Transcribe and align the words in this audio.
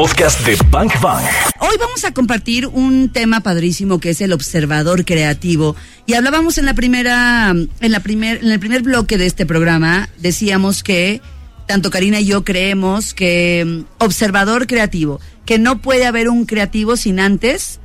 podcast 0.00 0.46
de 0.46 0.56
Bank 0.70 0.98
Bang. 1.02 1.22
Hoy 1.58 1.76
vamos 1.78 2.04
a 2.06 2.14
compartir 2.14 2.66
un 2.66 3.10
tema 3.10 3.40
padrísimo 3.40 4.00
que 4.00 4.08
es 4.08 4.22
el 4.22 4.32
observador 4.32 5.04
creativo. 5.04 5.76
Y 6.06 6.14
hablábamos 6.14 6.56
en 6.56 6.64
la 6.64 6.72
primera, 6.72 7.50
en 7.50 7.92
la 7.92 8.00
primer, 8.00 8.38
en 8.38 8.50
el 8.50 8.58
primer 8.58 8.80
bloque 8.80 9.18
de 9.18 9.26
este 9.26 9.44
programa, 9.44 10.08
decíamos 10.16 10.82
que 10.82 11.20
tanto 11.66 11.90
Karina 11.90 12.18
y 12.18 12.24
yo 12.24 12.44
creemos 12.44 13.12
que 13.12 13.62
mm, 13.66 14.02
observador 14.02 14.66
creativo, 14.66 15.20
que 15.44 15.58
no 15.58 15.82
puede 15.82 16.06
haber 16.06 16.30
un 16.30 16.46
creativo 16.46 16.96
sin 16.96 17.20
antes, 17.20 17.78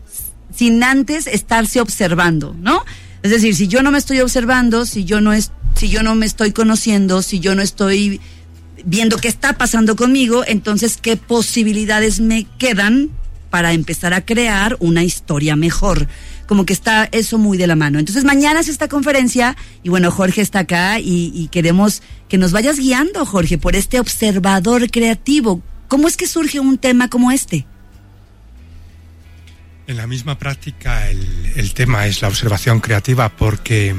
sin 0.55 0.86
antes 0.86 1.27
estarse 1.27 1.82
observando, 1.82 2.55
¿no? 2.57 2.86
Es 3.23 3.32
decir, 3.32 3.57
si 3.57 3.68
yo 3.68 3.84
no 3.84 3.91
me 3.91 3.97
estoy 3.97 4.21
observando, 4.21 4.86
si 4.86 5.04
yo 5.04 5.20
no 5.20 5.34
es, 5.34 5.52
si 5.75 5.89
yo 5.89 6.02
no 6.02 6.16
me 6.16 6.25
estoy 6.25 6.54
conociendo, 6.54 7.21
si 7.21 7.41
yo 7.41 7.55
no 7.55 7.61
estoy 7.61 8.21
viendo 8.86 9.17
qué 9.17 9.27
está 9.27 9.54
pasando 9.54 9.95
conmigo, 9.95 10.43
entonces 10.47 10.97
qué 11.02 11.17
posibilidades 11.17 12.20
me 12.20 12.45
quedan 12.57 13.09
para 13.49 13.73
empezar 13.73 14.13
a 14.13 14.25
crear 14.25 14.77
una 14.80 15.03
historia 15.03 15.55
mejor. 15.55 16.08
Como 16.48 16.66
que 16.66 16.73
está 16.73 17.09
eso 17.11 17.38
muy 17.38 17.58
de 17.58 17.67
la 17.67 17.75
mano. 17.75 17.99
Entonces 17.99 18.23
mañana 18.23 18.59
es 18.59 18.67
esta 18.67 18.88
conferencia 18.88 19.58
y 19.81 19.89
bueno, 19.89 20.11
Jorge 20.11 20.41
está 20.41 20.59
acá 20.59 20.99
y, 20.99 21.48
queremos 21.52 22.03
que 22.30 22.38
nos 22.38 22.52
vayas 22.52 22.77
guiando, 22.77 23.25
Jorge, 23.25 23.58
por 23.58 23.75
este 23.75 23.99
observador 23.99 24.91
creativo. 24.91 25.61
¿Cómo 25.88 26.08
es 26.08 26.17
que 26.17 26.27
surge 26.27 26.59
un 26.59 26.77
tema 26.77 27.09
como 27.09 27.31
este? 27.31 27.66
En 29.88 29.97
la 29.97 30.08
misma 30.08 30.38
práctica 30.38 31.09
el, 31.09 31.53
el 31.55 31.73
tema 31.73 32.08
es 32.08 32.22
la 32.22 32.27
observación 32.27 32.80
creativa 32.80 33.30
porque 33.30 33.95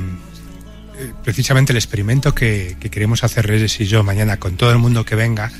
precisamente 1.24 1.73
el 1.73 1.77
experimento 1.77 2.34
que, 2.34 2.77
que, 2.80 2.91
queremos 2.91 3.24
hacer 3.24 3.46
Reyes 3.46 3.80
y 3.80 3.87
yo 3.87 4.02
mañana 4.02 4.38
con 4.38 4.56
todo 4.56 4.70
el 4.73 4.78
mundo 4.78 5.04
que 5.04 5.14
venga 5.14 5.50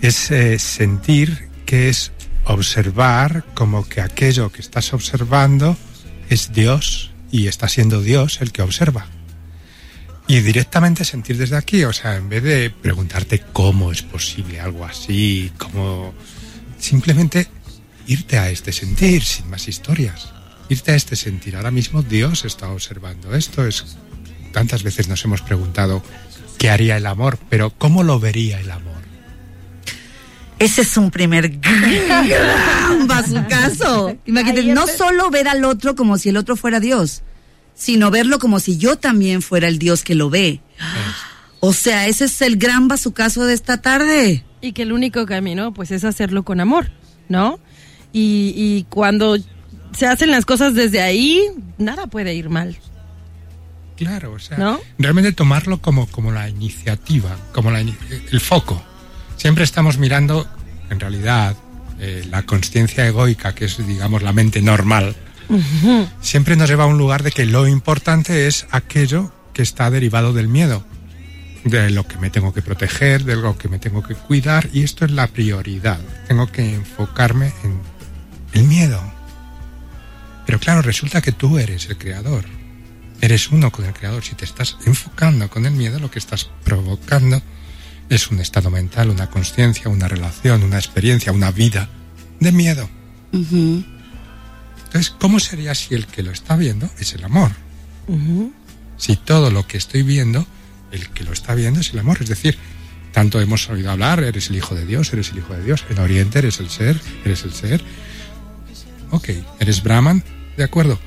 es 0.00 0.30
eh, 0.30 0.58
sentir 0.58 1.48
que 1.66 1.88
es 1.88 2.12
observar 2.44 3.44
como 3.54 3.88
que 3.88 4.00
aquello 4.00 4.50
que 4.50 4.60
estás 4.60 4.92
observando 4.92 5.76
es 6.30 6.52
Dios 6.52 7.10
y 7.30 7.46
está 7.46 7.68
siendo 7.68 8.00
Dios 8.00 8.40
el 8.40 8.52
que 8.52 8.62
observa. 8.62 9.06
Y 10.26 10.40
directamente 10.40 11.04
sentir 11.04 11.38
desde 11.38 11.56
aquí, 11.56 11.84
o 11.84 11.92
sea, 11.92 12.16
en 12.16 12.28
vez 12.28 12.42
de 12.42 12.70
preguntarte 12.70 13.42
cómo 13.52 13.92
es 13.92 14.02
posible 14.02 14.60
algo 14.60 14.84
así, 14.84 15.50
cómo 15.56 16.12
simplemente 16.78 17.48
irte 18.06 18.38
a 18.38 18.50
este 18.50 18.72
sentir 18.72 19.22
sin 19.22 19.48
más 19.48 19.68
historias. 19.68 20.32
Irte 20.68 20.92
a 20.92 20.96
este 20.96 21.16
sentir. 21.16 21.56
Ahora 21.56 21.70
mismo 21.70 22.02
Dios 22.02 22.44
está 22.44 22.70
observando 22.70 23.34
esto. 23.34 23.66
Es 23.66 23.96
tantas 24.52 24.82
veces 24.82 25.08
nos 25.08 25.24
hemos 25.24 25.42
preguntado 25.42 26.02
qué 26.58 26.70
haría 26.70 26.96
el 26.96 27.06
amor, 27.06 27.38
pero 27.48 27.70
¿cómo 27.70 28.02
lo 28.02 28.18
vería 28.18 28.60
el 28.60 28.70
amor? 28.70 28.98
Ese 30.58 30.82
es 30.82 30.96
un 30.96 31.10
primer 31.10 31.60
gran 31.60 33.06
caso. 33.48 34.16
Imagínate, 34.26 34.64
no 34.64 34.86
solo 34.86 35.30
ver 35.30 35.46
al 35.48 35.64
otro 35.64 35.94
como 35.94 36.18
si 36.18 36.30
el 36.30 36.36
otro 36.36 36.56
fuera 36.56 36.80
Dios, 36.80 37.22
sino 37.74 38.10
verlo 38.10 38.40
como 38.40 38.58
si 38.58 38.76
yo 38.76 38.96
también 38.96 39.40
fuera 39.40 39.68
el 39.68 39.78
Dios 39.78 40.02
que 40.02 40.16
lo 40.16 40.30
ve. 40.30 40.60
O 41.60 41.72
sea, 41.72 42.08
ese 42.08 42.24
es 42.24 42.42
el 42.42 42.56
gran 42.56 42.88
bazucazo 42.88 43.44
de 43.44 43.54
esta 43.54 43.80
tarde. 43.80 44.44
Y 44.60 44.72
que 44.72 44.82
el 44.82 44.92
único 44.92 45.26
camino, 45.26 45.72
pues, 45.72 45.92
es 45.92 46.02
hacerlo 46.02 46.44
con 46.44 46.60
amor, 46.60 46.90
¿no? 47.28 47.60
Y, 48.12 48.52
y 48.56 48.86
cuando 48.88 49.36
se 49.92 50.06
hacen 50.06 50.32
las 50.32 50.44
cosas 50.44 50.74
desde 50.74 51.00
ahí, 51.00 51.42
nada 51.78 52.08
puede 52.08 52.34
ir 52.34 52.48
mal. 52.48 52.76
Claro, 53.98 54.32
o 54.32 54.38
sea, 54.38 54.56
¿No? 54.56 54.80
realmente 54.96 55.32
tomarlo 55.32 55.82
como, 55.82 56.06
como 56.06 56.30
la 56.30 56.48
iniciativa, 56.48 57.36
como 57.52 57.72
la, 57.72 57.80
el 57.80 58.40
foco. 58.40 58.80
Siempre 59.36 59.64
estamos 59.64 59.98
mirando, 59.98 60.46
en 60.88 61.00
realidad, 61.00 61.56
eh, 61.98 62.24
la 62.30 62.44
conciencia 62.44 63.04
egoica, 63.08 63.56
que 63.56 63.64
es, 63.64 63.84
digamos, 63.84 64.22
la 64.22 64.32
mente 64.32 64.62
normal, 64.62 65.16
uh 65.48 65.56
-huh. 65.56 66.08
siempre 66.20 66.54
nos 66.54 66.70
lleva 66.70 66.84
a 66.84 66.86
un 66.86 66.96
lugar 66.96 67.24
de 67.24 67.32
que 67.32 67.44
lo 67.44 67.66
importante 67.66 68.46
es 68.46 68.66
aquello 68.70 69.32
que 69.52 69.62
está 69.62 69.90
derivado 69.90 70.32
del 70.32 70.46
miedo, 70.46 70.84
de 71.64 71.90
lo 71.90 72.06
que 72.06 72.18
me 72.18 72.30
tengo 72.30 72.54
que 72.54 72.62
proteger, 72.62 73.24
de 73.24 73.34
lo 73.34 73.58
que 73.58 73.68
me 73.68 73.80
tengo 73.80 74.04
que 74.04 74.14
cuidar, 74.14 74.70
y 74.72 74.84
esto 74.84 75.06
es 75.06 75.10
la 75.10 75.26
prioridad. 75.26 75.98
Tengo 76.28 76.46
que 76.52 76.72
enfocarme 76.72 77.52
en 77.64 77.80
el 78.52 78.62
miedo. 78.62 79.02
Pero 80.46 80.60
claro, 80.60 80.82
resulta 80.82 81.20
que 81.20 81.32
tú 81.32 81.58
eres 81.58 81.88
el 81.90 81.98
creador 81.98 82.57
eres 83.20 83.50
uno 83.50 83.70
con 83.70 83.84
el 83.84 83.92
creador. 83.92 84.24
Si 84.24 84.34
te 84.34 84.44
estás 84.44 84.76
enfocando 84.86 85.48
con 85.50 85.66
el 85.66 85.72
miedo, 85.72 85.98
lo 85.98 86.10
que 86.10 86.18
estás 86.18 86.50
provocando 86.64 87.42
es 88.08 88.30
un 88.30 88.40
estado 88.40 88.70
mental, 88.70 89.10
una 89.10 89.28
conciencia, 89.28 89.88
una 89.88 90.08
relación, 90.08 90.62
una 90.62 90.78
experiencia, 90.78 91.32
una 91.32 91.50
vida 91.50 91.88
de 92.40 92.52
miedo. 92.52 92.88
Uh 93.32 93.38
-huh. 93.38 93.84
Entonces, 94.84 95.10
¿cómo 95.18 95.38
sería 95.40 95.74
si 95.74 95.94
el 95.94 96.06
que 96.06 96.22
lo 96.22 96.30
está 96.30 96.56
viendo 96.56 96.88
es 96.98 97.12
el 97.12 97.24
amor? 97.24 97.52
Uh 98.06 98.16
-huh. 98.16 98.52
Si 98.96 99.16
todo 99.16 99.50
lo 99.50 99.66
que 99.66 99.76
estoy 99.76 100.02
viendo, 100.02 100.46
el 100.90 101.08
que 101.10 101.24
lo 101.24 101.32
está 101.32 101.54
viendo 101.54 101.80
es 101.80 101.92
el 101.92 101.98
amor. 101.98 102.18
Es 102.20 102.28
decir, 102.28 102.56
tanto 103.12 103.40
hemos 103.40 103.68
oído 103.68 103.90
hablar, 103.90 104.22
eres 104.22 104.48
el 104.48 104.56
hijo 104.56 104.74
de 104.74 104.86
Dios, 104.86 105.12
eres 105.12 105.30
el 105.32 105.38
hijo 105.38 105.52
de 105.52 105.62
Dios. 105.62 105.84
En 105.90 105.98
Oriente 105.98 106.38
eres 106.38 106.60
el 106.60 106.70
ser, 106.70 106.98
eres 107.24 107.44
el 107.44 107.52
ser. 107.52 107.82
Ok, 109.10 109.30
eres 109.60 109.82
Brahman, 109.82 110.24
de 110.56 110.64
acuerdo 110.64 110.98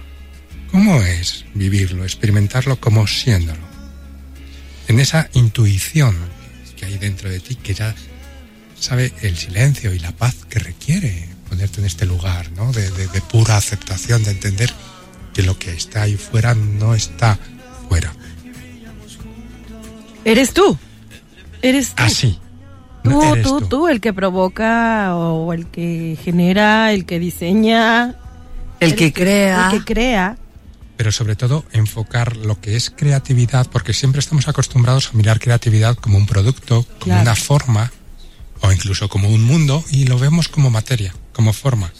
¿Cómo 0.71 1.01
es 1.01 1.45
vivirlo, 1.53 2.03
experimentarlo 2.03 2.79
como 2.79 3.05
siéndolo? 3.05 3.59
En 4.87 4.99
esa 4.99 5.29
intuición 5.33 6.15
que 6.77 6.85
hay 6.85 6.97
dentro 6.97 7.29
de 7.29 7.39
ti 7.41 7.55
que 7.55 7.73
ya 7.73 7.93
sabe 8.79 9.13
el 9.21 9.37
silencio 9.37 9.93
y 9.93 9.99
la 9.99 10.13
paz 10.13 10.45
que 10.49 10.59
requiere 10.59 11.27
ponerte 11.49 11.81
en 11.81 11.87
este 11.87 12.05
lugar, 12.05 12.51
¿no? 12.53 12.71
De, 12.71 12.89
de, 12.89 13.07
de 13.07 13.21
pura 13.21 13.57
aceptación, 13.57 14.23
de 14.23 14.31
entender 14.31 14.71
que 15.33 15.43
lo 15.43 15.59
que 15.59 15.71
está 15.71 16.03
ahí 16.03 16.15
fuera 16.15 16.55
no 16.55 16.95
está 16.95 17.37
fuera. 17.89 18.13
Eres 20.23 20.53
tú. 20.53 20.77
Eres 21.61 21.89
tú. 21.89 22.03
Así. 22.03 22.39
Tú, 23.03 23.21
Eres 23.21 23.43
tú, 23.43 23.59
tú, 23.59 23.67
tú, 23.67 23.87
el 23.89 23.99
que 23.99 24.13
provoca 24.13 25.15
o 25.15 25.51
el 25.51 25.67
que 25.67 26.17
genera, 26.23 26.93
el 26.93 27.05
que 27.05 27.19
diseña. 27.19 28.15
El 28.79 28.95
que 28.95 29.11
crea. 29.11 29.69
El 29.71 29.79
que 29.79 29.93
crea 29.93 30.37
pero 31.01 31.11
sobre 31.11 31.35
todo 31.35 31.65
enfocar 31.71 32.37
lo 32.37 32.61
que 32.61 32.75
es 32.75 32.91
creatividad, 32.91 33.65
porque 33.71 33.91
siempre 33.91 34.19
estamos 34.19 34.47
acostumbrados 34.47 35.09
a 35.09 35.17
mirar 35.17 35.39
creatividad 35.39 35.95
como 35.95 36.15
un 36.15 36.27
producto, 36.27 36.83
como 36.83 37.05
claro. 37.05 37.21
una 37.23 37.33
forma, 37.33 37.91
o 38.59 38.71
incluso 38.71 39.09
como 39.09 39.27
un 39.27 39.43
mundo, 39.43 39.83
y 39.89 40.05
lo 40.05 40.19
vemos 40.19 40.47
como 40.47 40.69
materia, 40.69 41.11
como 41.33 41.53
forma. 41.53 41.91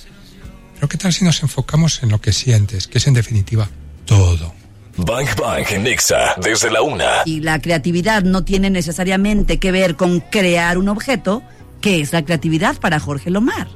Pero 0.75 0.87
¿qué 0.87 0.97
tal 0.99 1.13
si 1.13 1.25
nos 1.25 1.41
enfocamos 1.41 2.03
en 2.03 2.09
lo 2.09 2.21
que 2.21 2.31
sientes, 2.31 2.85
que 2.85 2.99
es 2.99 3.07
en 3.07 3.15
definitiva 3.15 3.71
todo? 4.05 4.53
Bang 4.97 5.35
Bang 5.35 5.65
en 5.71 5.81
Nexa, 5.81 6.35
desde 6.39 6.69
la 6.69 6.83
una. 6.83 7.23
Y 7.25 7.39
la 7.39 7.59
creatividad 7.59 8.21
no 8.21 8.43
tiene 8.43 8.69
necesariamente 8.69 9.57
que 9.57 9.71
ver 9.71 9.95
con 9.95 10.19
crear 10.19 10.77
un 10.77 10.89
objeto. 10.89 11.41
¿Qué 11.81 12.01
es 12.01 12.13
la 12.13 12.23
creatividad 12.23 12.79
para 12.79 12.99
Jorge 12.99 13.31
Lomar? 13.31 13.67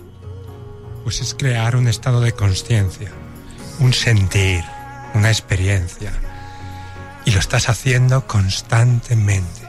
Pues 1.03 1.19
es 1.19 1.34
crear 1.34 1.75
un 1.75 1.88
estado 1.88 2.22
de 2.22 2.31
conciencia, 2.31 3.12
un 3.80 3.92
sentir, 3.92 4.63
una 5.15 5.29
experiencia 5.29 6.11
y 7.25 7.31
lo 7.31 7.39
estás 7.39 7.69
haciendo 7.69 8.27
constantemente. 8.27 9.61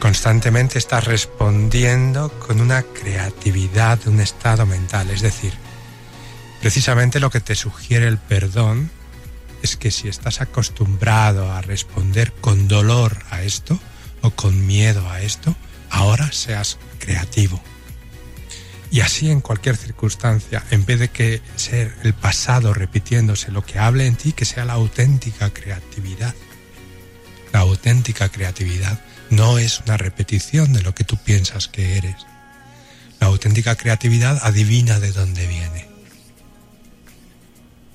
Constantemente 0.00 0.78
estás 0.78 1.04
respondiendo 1.04 2.30
con 2.40 2.60
una 2.60 2.82
creatividad, 2.82 4.00
un 4.06 4.20
estado 4.20 4.66
mental. 4.66 5.10
Es 5.10 5.20
decir, 5.20 5.54
precisamente 6.60 7.20
lo 7.20 7.30
que 7.30 7.40
te 7.40 7.54
sugiere 7.54 8.08
el 8.08 8.18
perdón 8.18 8.90
es 9.62 9.76
que 9.76 9.90
si 9.90 10.08
estás 10.08 10.40
acostumbrado 10.40 11.52
a 11.52 11.62
responder 11.62 12.32
con 12.32 12.68
dolor 12.68 13.16
a 13.30 13.42
esto 13.42 13.78
o 14.20 14.30
con 14.30 14.66
miedo 14.66 15.08
a 15.08 15.22
esto, 15.22 15.54
ahora 15.90 16.32
seas 16.32 16.78
creativo. 16.98 17.62
Y 18.94 19.00
así 19.00 19.28
en 19.28 19.40
cualquier 19.40 19.76
circunstancia, 19.76 20.62
en 20.70 20.86
vez 20.86 21.00
de 21.00 21.08
que 21.08 21.42
ser 21.56 21.96
el 22.04 22.14
pasado 22.14 22.72
repitiéndose 22.72 23.50
lo 23.50 23.66
que 23.66 23.80
hable 23.80 24.06
en 24.06 24.14
ti, 24.14 24.30
que 24.30 24.44
sea 24.44 24.64
la 24.64 24.74
auténtica 24.74 25.52
creatividad. 25.52 26.32
La 27.52 27.58
auténtica 27.58 28.28
creatividad 28.28 29.00
no 29.30 29.58
es 29.58 29.80
una 29.80 29.96
repetición 29.96 30.72
de 30.72 30.82
lo 30.82 30.94
que 30.94 31.02
tú 31.02 31.16
piensas 31.16 31.66
que 31.66 31.96
eres. 31.96 32.14
La 33.18 33.26
auténtica 33.26 33.74
creatividad 33.74 34.38
adivina 34.44 35.00
de 35.00 35.10
dónde 35.10 35.44
viene. 35.48 35.88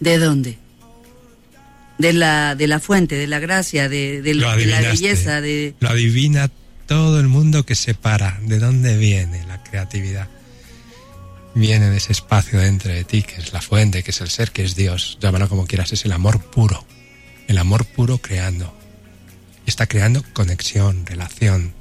¿De 0.02 0.18
dónde? 0.18 0.58
De 1.98 2.12
la, 2.12 2.56
de 2.56 2.68
la 2.68 2.82
fuente, 2.82 3.16
de 3.16 3.28
la 3.28 3.40
gracia, 3.40 3.88
de, 3.88 4.22
de, 4.22 4.34
de 4.34 4.66
la 4.66 4.82
belleza. 4.82 5.40
De... 5.40 5.76
Lo 5.80 5.92
adivina 5.92 6.52
todo 6.88 7.22
el 7.22 7.30
mundo 7.30 7.66
que 7.66 7.76
separa 7.76 8.38
de 8.42 8.60
dónde 8.60 8.98
viene 8.98 9.46
la 9.48 9.64
creatividad 9.64 10.28
viene 11.60 11.90
de 11.90 11.98
ese 11.98 12.14
espacio 12.14 12.60
dentro 12.60 12.92
de 12.92 13.04
ti, 13.04 13.22
que 13.22 13.36
es 13.36 13.54
la 13.54 13.62
fuente, 13.62 14.02
que 14.02 14.12
es 14.12 14.22
el 14.22 14.30
ser, 14.30 14.52
que 14.52 14.64
es 14.64 14.76
Dios, 14.76 15.18
llámalo 15.22 15.50
como 15.50 15.68
quieras, 15.68 15.92
es 15.92 16.06
el 16.06 16.14
amor 16.14 16.40
puro, 16.40 16.86
el 17.48 17.58
amor 17.58 17.86
puro 17.86 18.18
creando. 18.18 18.74
Está 19.66 19.86
creando 19.86 20.24
conexión, 20.34 21.06
relación, 21.06 21.74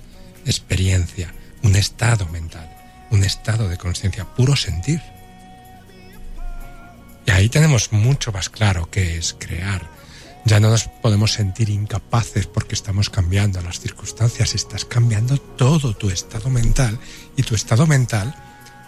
experiencia, 0.44 1.32
un 1.62 1.76
estado 1.76 2.26
mental. 2.28 2.74
un 3.10 3.24
estado 3.24 3.70
de 3.70 3.78
conciencia, 3.78 4.26
puro 4.26 4.54
sentir. 4.54 5.00
Y 7.24 7.30
ahí 7.30 7.48
tenemos 7.48 7.90
mucho 7.90 8.32
más 8.32 8.50
claro 8.50 8.90
qué 8.90 9.16
es 9.16 9.34
crear. 9.38 9.88
Ya 10.44 10.60
no 10.60 10.68
nos 10.68 10.88
podemos 10.88 11.32
sentir 11.32 11.70
incapaces 11.70 12.46
porque 12.46 12.74
estamos 12.74 13.08
cambiando 13.08 13.62
las 13.62 13.80
circunstancias, 13.80 14.54
estás 14.54 14.84
cambiando 14.84 15.38
todo 15.38 15.94
tu 15.94 16.10
estado 16.10 16.50
mental 16.50 16.98
y 17.34 17.44
tu 17.44 17.54
estado 17.54 17.86
mental 17.86 18.34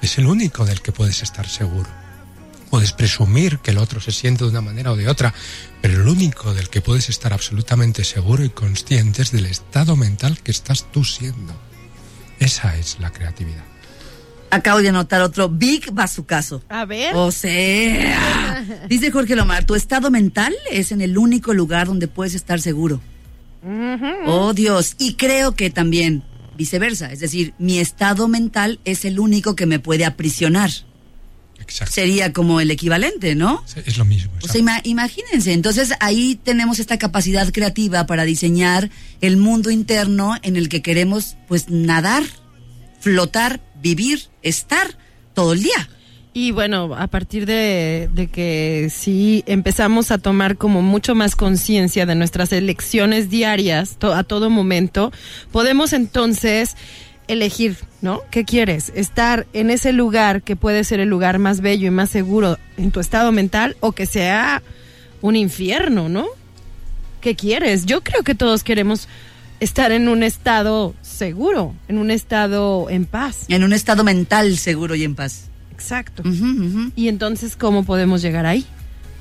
es 0.03 0.19
el 0.19 0.27
único 0.27 0.65
del 0.65 0.81
que 0.81 0.93
puedes 0.93 1.23
estar 1.23 1.49
seguro. 1.49 1.89
Puedes 2.71 2.93
presumir 2.93 3.59
que 3.59 3.73
el 3.73 3.79
otro 3.79 4.01
se 4.01 4.13
siente 4.13 4.45
de 4.45 4.51
una 4.51 4.61
manera 4.61 4.93
o 4.93 4.97
de 4.97 5.09
otra, 5.09 5.35
pero 5.81 6.01
el 6.01 6.09
único 6.09 6.55
del 6.55 6.69
que 6.69 6.81
puedes 6.81 7.09
estar 7.09 7.33
absolutamente 7.33 8.05
seguro 8.05 8.45
y 8.45 8.51
consciente 8.51 9.23
es 9.23 9.33
del 9.33 9.47
estado 9.47 9.97
mental 9.97 10.39
que 10.41 10.53
estás 10.53 10.91
tú 10.93 11.05
siendo. 11.05 11.53
Esa 12.39 12.77
es 12.77 12.99
la 13.01 13.13
creatividad. 13.13 13.65
Acabo 14.51 14.83
de 14.83 14.89
anotar 14.89 15.21
otro 15.23 15.49
big 15.49 15.93
bazucazo. 15.93 16.63
A 16.69 16.85
ver. 16.85 17.15
O 17.15 17.31
sea, 17.31 18.65
dice 18.89 19.11
Jorge 19.11 19.37
Lomar, 19.37 19.65
tu 19.65 19.75
estado 19.75 20.11
mental 20.11 20.55
es 20.71 20.91
en 20.93 21.01
el 21.01 21.19
único 21.19 21.55
lugar 21.55 21.87
donde 21.87 22.09
puedes 22.09 22.35
estar 22.35 22.61
seguro. 22.61 23.01
Oh 24.27 24.53
Dios, 24.55 24.95
y 24.99 25.15
creo 25.15 25.55
que 25.55 25.71
también 25.71 26.25
viceversa, 26.61 27.11
es 27.11 27.21
decir, 27.21 27.55
mi 27.59 27.79
estado 27.79 28.29
mental 28.29 28.81
es 28.85 29.07
el 29.07 29.19
único 29.19 29.57
que 29.57 29.65
me 29.65 29.79
puede 29.79 30.05
aprisionar. 30.05 30.71
Exacto. 31.59 31.95
Sería 31.95 32.35
como 32.35 32.61
el 32.61 32.71
equivalente, 32.71 33.35
¿no? 33.35 33.65
Es 33.87 33.97
lo 33.97 34.05
mismo. 34.05 34.33
O 34.43 34.47
sea, 34.47 34.61
imagínense, 34.85 35.55
entonces 35.55 35.95
ahí 36.01 36.39
tenemos 36.43 36.79
esta 36.79 36.99
capacidad 36.99 37.51
creativa 37.51 38.05
para 38.05 38.25
diseñar 38.25 38.91
el 39.23 39.39
mundo 39.39 39.71
interno 39.71 40.37
en 40.43 40.57
el 40.57 40.69
que 40.69 40.83
queremos 40.83 41.37
pues 41.49 41.71
nadar, 41.71 42.25
flotar, 43.01 43.63
vivir, 43.81 44.29
estar 44.43 44.99
todo 45.33 45.55
el 45.55 45.63
día. 45.63 45.89
Y 46.33 46.53
bueno, 46.53 46.95
a 46.97 47.09
partir 47.09 47.45
de, 47.45 48.09
que 48.33 48.89
si 48.95 49.43
empezamos 49.47 50.13
a 50.13 50.19
tomar 50.19 50.57
como 50.57 50.81
mucho 50.81 51.17
más 51.17 51.35
conciencia 51.35 52.07
de 52.07 52.15
nuestras 52.15 52.53
elecciones 52.53 53.31
diarias 53.31 53.97
a 54.01 54.23
todo 54.23 54.49
momento, 54.49 55.13
podemos 55.51 55.93
entonces 55.93 56.77
elegir, 57.27 57.79
¿no? 58.01 58.23
¿Qué 58.31 58.45
quieres? 58.45 58.93
¿Estar 58.95 59.47
en 59.53 59.71
ese 59.71 59.93
lugar 59.93 60.43
que 60.43 60.55
puede 60.55 60.85
ser 60.85 61.01
el 61.01 61.09
lugar 61.09 61.39
más 61.39 61.61
bello 61.61 61.89
y 61.89 61.91
más 61.91 62.11
seguro 62.11 62.59
en 62.77 62.93
tu 62.93 63.01
estado 63.01 63.33
mental 63.33 63.77
o 63.81 63.93
que 63.93 64.07
sea 64.07 64.63
un 65.23 65.35
infierno, 65.35 66.09
¿no? 66.09 66.27
¿Qué 67.21 67.35
quieres? 67.35 67.87
Yo 67.87 68.03
creo 68.03 68.23
que 68.23 68.37
todos 68.37 68.63
queremos 68.63 69.09
estar 69.59 69.91
en 69.91 70.09
un 70.09 70.23
estado 70.23 70.95
seguro, 71.03 71.75
en 71.89 71.99
un 71.99 72.13
estado 72.13 72.89
en 72.89 73.05
paz. 73.05 73.47
En 73.49 73.65
un 73.65 73.73
estado 73.73 74.05
mental 74.05 74.57
seguro 74.57 74.95
y 74.95 75.03
en 75.05 75.17
paz. 75.17 75.50
Exacto. 75.81 76.23
Y 76.95 77.09
entonces, 77.09 77.57
¿cómo 77.57 77.85
podemos 77.85 78.21
llegar 78.21 78.45
ahí? 78.45 78.67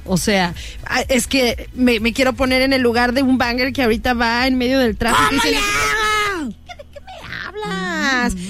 O 0.06 0.17
sea, 0.17 0.53
ah, 0.85 1.01
es 1.07 1.27
que 1.27 1.69
me, 1.73 2.01
quiero 2.13 2.33
poner 2.33 2.61
en 2.61 2.73
el 2.73 2.81
lugar 2.81 3.13
de 3.13 3.23
un 3.23 3.38
banger 3.38 3.71
que 3.71 3.83
ahorita 3.83 4.13
va 4.13 4.45
en 4.45 4.57
medio 4.57 4.79
del 4.79 4.97
tráfico. 4.97 5.47
y 5.47 5.56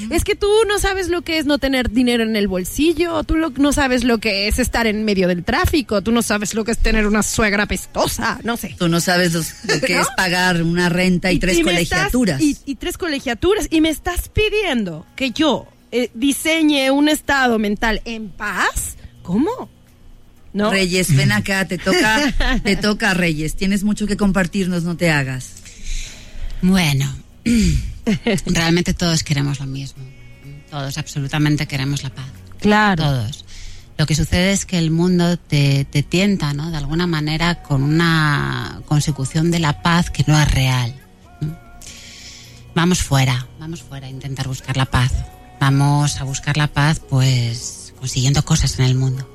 es 0.09 0.23
que 0.23 0.35
tú 0.35 0.47
no 0.67 0.79
sabes 0.79 1.09
lo 1.09 1.21
que 1.21 1.37
es 1.37 1.45
no 1.45 1.59
tener 1.59 1.91
dinero 1.91 2.23
en 2.23 2.35
el 2.35 2.47
bolsillo, 2.47 3.23
tú 3.23 3.35
no 3.35 3.73
sabes 3.73 4.03
lo 4.03 4.17
que 4.17 4.47
es 4.47 4.57
estar 4.57 4.87
en 4.87 5.05
medio 5.05 5.27
del 5.27 5.43
tráfico, 5.43 6.01
tú 6.01 6.11
no 6.11 6.21
sabes 6.21 6.53
lo 6.55 6.63
que 6.63 6.71
es 6.71 6.79
tener 6.79 7.05
una 7.05 7.23
suegra 7.23 7.67
pestosa, 7.67 8.39
no 8.43 8.57
sé. 8.57 8.75
Tú 8.79 8.87
no 8.87 9.01
sabes 9.01 9.33
lo, 9.33 9.41
que 9.81 9.99
es 9.99 10.07
pagar 10.17 10.63
una 10.63 10.89
renta 10.89 11.31
y, 11.31 11.39
tres 11.39 11.59
colegiaturas. 11.61 12.41
y, 12.41 12.75
tres 12.75 12.97
colegiaturas. 12.97 13.67
Y 13.69 13.81
me 13.81 13.89
estás 13.89 14.29
pidiendo 14.29 15.05
que 15.15 15.31
yo 15.31 15.67
eh, 15.91 16.11
diseñe 16.13 16.91
un 16.91 17.09
estado 17.09 17.59
mental 17.59 18.01
en 18.05 18.29
paz. 18.29 18.95
¿Cómo? 19.23 19.69
¿No? 20.53 20.71
Reyes, 20.71 21.15
ven 21.15 21.31
acá, 21.31 21.65
te 21.65 21.77
toca, 21.77 22.59
te 22.63 22.75
toca, 22.75 23.13
Reyes. 23.13 23.55
Tienes 23.55 23.83
mucho 23.83 24.07
que 24.07 24.17
compartirnos, 24.17 24.83
no 24.83 24.97
te 24.97 25.11
hagas. 25.11 25.55
Bueno, 26.61 27.13
realmente 28.45 28.93
todos 28.93 29.23
queremos 29.23 29.59
lo 29.59 29.65
mismo. 29.65 30.03
Todos 30.69 30.97
absolutamente 30.97 31.67
queremos 31.67 32.03
la 32.03 32.09
paz. 32.09 32.27
Claro. 32.59 33.03
Todos. 33.03 33.45
Lo 33.97 34.05
que 34.05 34.15
sucede 34.15 34.53
es 34.53 34.65
que 34.65 34.77
el 34.77 34.91
mundo 34.91 35.37
te, 35.37 35.85
te, 35.85 36.03
tienta, 36.03 36.53
¿no? 36.53 36.71
De 36.71 36.77
alguna 36.77 37.05
manera 37.05 37.61
con 37.63 37.83
una 37.83 38.81
consecución 38.85 39.51
de 39.51 39.59
la 39.59 39.81
paz 39.81 40.09
que 40.09 40.23
no 40.25 40.39
es 40.39 40.49
real. 40.51 40.95
Vamos 42.75 42.99
fuera, 42.99 43.47
vamos 43.59 43.81
fuera 43.81 44.07
a 44.07 44.09
intentar 44.09 44.47
buscar 44.47 44.77
la 44.77 44.85
paz. 44.85 45.11
Vamos 45.59 46.19
a 46.19 46.23
buscar 46.23 46.57
la 46.57 46.67
paz, 46.67 47.01
pues, 47.09 47.93
consiguiendo 47.99 48.43
cosas 48.43 48.79
en 48.79 48.85
el 48.85 48.95
mundo. 48.95 49.29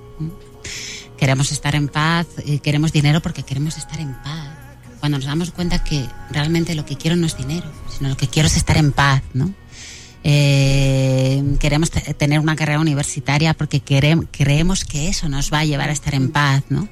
Queremos 1.18 1.52
estar 1.52 1.74
en 1.74 1.88
paz, 1.88 2.26
y 2.44 2.58
queremos 2.58 2.92
dinero 2.92 3.20
porque 3.22 3.42
queremos 3.42 3.76
estar 3.76 4.00
en 4.00 4.14
paz 4.22 4.64
cuando 5.04 5.18
nos 5.18 5.26
damos 5.26 5.50
cuenta 5.50 5.84
que 5.84 6.02
realmente 6.30 6.74
lo 6.74 6.86
que 6.86 6.96
quiero 6.96 7.14
no 7.14 7.26
es 7.26 7.36
dinero, 7.36 7.70
sino 7.94 8.08
lo 8.08 8.16
que 8.16 8.26
quiero 8.26 8.46
es 8.46 8.56
estar 8.56 8.78
en 8.78 8.90
paz, 8.90 9.22
¿no? 9.34 9.52
Eh, 10.22 11.44
queremos 11.60 11.90
tener 11.90 12.40
una 12.40 12.56
carrera 12.56 12.80
universitaria 12.80 13.52
porque 13.52 13.82
creemos 13.82 14.86
que 14.86 15.08
eso 15.08 15.28
nos 15.28 15.52
va 15.52 15.58
a 15.58 15.64
llevar 15.66 15.90
a 15.90 15.92
estar 15.92 16.14
en 16.14 16.32
paz, 16.32 16.62
¿no? 16.70 16.88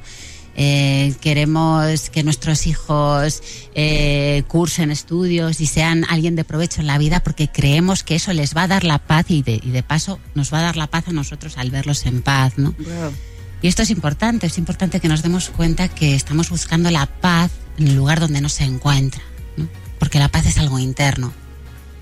Eh, 0.54 1.14
queremos 1.20 2.10
que 2.10 2.22
nuestros 2.22 2.66
hijos 2.66 3.42
eh, 3.74 4.42
cursen 4.48 4.90
estudios 4.90 5.60
y 5.60 5.66
sean 5.66 6.04
alguien 6.10 6.36
de 6.36 6.44
provecho 6.44 6.82
en 6.82 6.86
la 6.86 6.98
vida 6.98 7.20
porque 7.20 7.48
creemos 7.48 8.02
que 8.02 8.16
eso 8.16 8.32
les 8.34 8.54
va 8.54 8.64
a 8.64 8.68
dar 8.68 8.84
la 8.84 8.98
paz 8.98 9.26
y 9.30 9.42
de, 9.42 9.60
y 9.62 9.70
de 9.70 9.82
paso 9.82 10.18
nos 10.34 10.52
va 10.52 10.58
a 10.58 10.62
dar 10.62 10.76
la 10.76 10.88
paz 10.88 11.08
a 11.08 11.12
nosotros 11.12 11.56
al 11.56 11.70
verlos 11.70 12.04
en 12.04 12.20
paz, 12.22 12.58
¿no? 12.58 12.74
Y 13.62 13.68
esto 13.68 13.82
es 13.82 13.90
importante, 13.90 14.46
es 14.46 14.58
importante 14.58 15.00
que 15.00 15.08
nos 15.08 15.22
demos 15.22 15.48
cuenta 15.48 15.88
que 15.88 16.14
estamos 16.14 16.50
buscando 16.50 16.90
la 16.90 17.06
paz 17.06 17.50
en 17.78 17.88
el 17.88 17.94
lugar 17.94 18.20
donde 18.20 18.40
no 18.40 18.48
se 18.48 18.64
encuentra, 18.64 19.22
¿no? 19.56 19.68
porque 19.98 20.18
la 20.18 20.28
paz 20.28 20.46
es 20.46 20.58
algo 20.58 20.78
interno. 20.78 21.32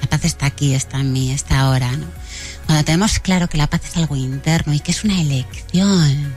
La 0.00 0.08
paz 0.08 0.24
está 0.24 0.46
aquí, 0.46 0.74
está 0.74 1.00
en 1.00 1.12
mí, 1.12 1.30
está 1.30 1.60
ahora. 1.60 1.92
¿no? 1.92 2.06
Cuando 2.64 2.82
tenemos 2.84 3.18
claro 3.18 3.48
que 3.48 3.58
la 3.58 3.68
paz 3.68 3.82
es 3.84 3.96
algo 3.98 4.16
interno 4.16 4.72
y 4.72 4.80
que 4.80 4.92
es 4.92 5.04
una 5.04 5.20
elección, 5.20 6.32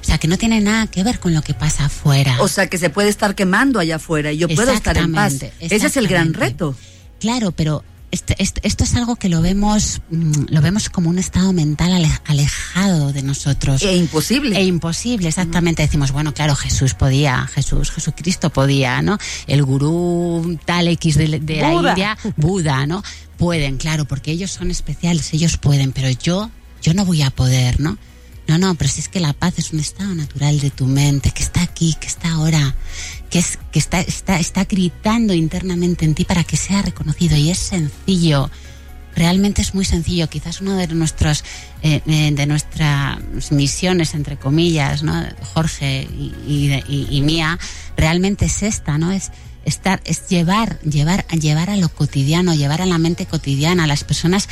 o 0.00 0.04
sea, 0.04 0.18
que 0.18 0.28
no 0.28 0.38
tiene 0.38 0.60
nada 0.60 0.86
que 0.86 1.02
ver 1.02 1.18
con 1.18 1.34
lo 1.34 1.42
que 1.42 1.54
pasa 1.54 1.86
afuera. 1.86 2.36
O 2.40 2.48
sea, 2.48 2.68
que 2.68 2.78
se 2.78 2.90
puede 2.90 3.08
estar 3.08 3.34
quemando 3.34 3.78
allá 3.78 3.96
afuera 3.96 4.32
y 4.32 4.38
yo 4.38 4.48
puedo 4.48 4.72
estar 4.72 4.96
en 4.96 5.12
paz. 5.12 5.34
Ese 5.60 5.86
es 5.86 5.96
el 5.96 6.08
gran 6.08 6.34
reto. 6.34 6.76
Claro, 7.18 7.52
pero 7.52 7.82
este, 8.12 8.36
este, 8.38 8.60
esto 8.66 8.84
es 8.84 8.94
algo 8.94 9.16
que 9.16 9.28
lo 9.28 9.42
vemos, 9.42 10.00
mm, 10.10 10.44
lo 10.48 10.62
vemos 10.62 10.88
como 10.88 11.10
un 11.10 11.18
estado 11.18 11.52
mental 11.52 11.92
alejado 12.24 13.12
de 13.12 13.22
nosotros. 13.22 13.82
E 13.82 13.96
imposible. 13.96 14.56
E 14.56 14.64
imposible, 14.64 15.28
exactamente. 15.28 15.82
Decimos, 15.82 16.12
bueno, 16.12 16.32
claro, 16.32 16.54
Jesús 16.54 16.94
podía, 16.94 17.46
Jesús, 17.48 17.90
Jesucristo 17.90 18.50
podía, 18.50 19.02
¿no? 19.02 19.18
El 19.46 19.62
gurú 19.64 20.58
tal 20.64 20.88
X 20.88 21.16
de, 21.16 21.28
la 21.28 21.72
India, 21.72 22.16
Buda, 22.36 22.86
¿no? 22.86 23.02
Pueden, 23.36 23.76
claro, 23.76 24.06
porque 24.06 24.30
ellos 24.30 24.50
son 24.50 24.70
especiales, 24.70 25.34
ellos 25.34 25.58
pueden, 25.58 25.92
pero 25.92 26.08
yo, 26.08 26.50
yo 26.80 26.94
no 26.94 27.04
voy 27.04 27.22
a 27.22 27.30
poder, 27.30 27.80
¿no? 27.80 27.98
No, 28.48 28.58
no, 28.58 28.74
pero 28.76 28.88
si 28.90 29.00
es 29.00 29.08
que 29.08 29.20
la 29.20 29.32
paz 29.32 29.58
es 29.58 29.72
un 29.72 29.80
estado 29.80 30.14
natural 30.14 30.60
de 30.60 30.70
tu 30.70 30.86
mente, 30.86 31.32
que 31.32 31.42
está 31.42 31.62
aquí, 31.62 31.96
que 32.00 32.06
está 32.06 32.32
ahora, 32.32 32.76
que, 33.28 33.40
es, 33.40 33.58
que 33.72 33.78
está, 33.78 34.00
está, 34.00 34.38
está 34.38 34.64
gritando 34.64 35.34
internamente 35.34 36.04
en 36.04 36.14
ti 36.14 36.24
para 36.24 36.44
que 36.44 36.56
sea 36.56 36.82
reconocido. 36.82 37.36
Y 37.36 37.50
es 37.50 37.58
sencillo, 37.58 38.48
realmente 39.16 39.62
es 39.62 39.74
muy 39.74 39.84
sencillo. 39.84 40.28
Quizás 40.28 40.60
una 40.60 40.76
de, 40.76 40.86
nuestros, 40.94 41.42
eh, 41.82 42.02
eh, 42.06 42.30
de 42.32 42.46
nuestras 42.46 43.50
misiones, 43.50 44.14
entre 44.14 44.36
comillas, 44.36 45.02
¿no? 45.02 45.24
Jorge 45.54 46.06
y, 46.46 47.22
mía, 47.24 47.58
realmente 47.96 48.44
es 48.44 48.62
esta, 48.62 48.96
¿no? 48.96 49.10
Es, 49.10 49.32
estar, 49.64 50.00
es 50.04 50.28
llevar, 50.28 50.78
llevar, 50.82 51.26
llevar 51.28 51.70
a 51.70 51.76
lo 51.76 51.88
cotidiano, 51.88 52.54
llevar 52.54 52.82
a 52.82 52.86
la 52.86 52.98
mente 52.98 53.26
cotidiana, 53.26 53.84
a 53.84 53.86
las 53.88 54.04
personas 54.04 54.48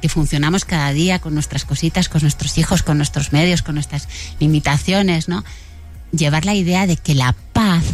que 0.00 0.08
funcionamos 0.08 0.64
cada 0.64 0.92
día 0.92 1.18
con 1.18 1.34
nuestras 1.34 1.64
cositas, 1.64 2.08
con 2.08 2.22
nuestros 2.22 2.58
hijos, 2.58 2.82
con 2.82 2.96
nuestros 2.96 3.32
medios, 3.32 3.62
con 3.62 3.74
nuestras 3.74 4.08
limitaciones, 4.40 5.28
¿no? 5.28 5.44
Llevar 6.12 6.44
la 6.44 6.54
idea 6.54 6.86
de 6.86 6.96
que 6.96 7.14
la 7.14 7.34
paz, 7.52 7.84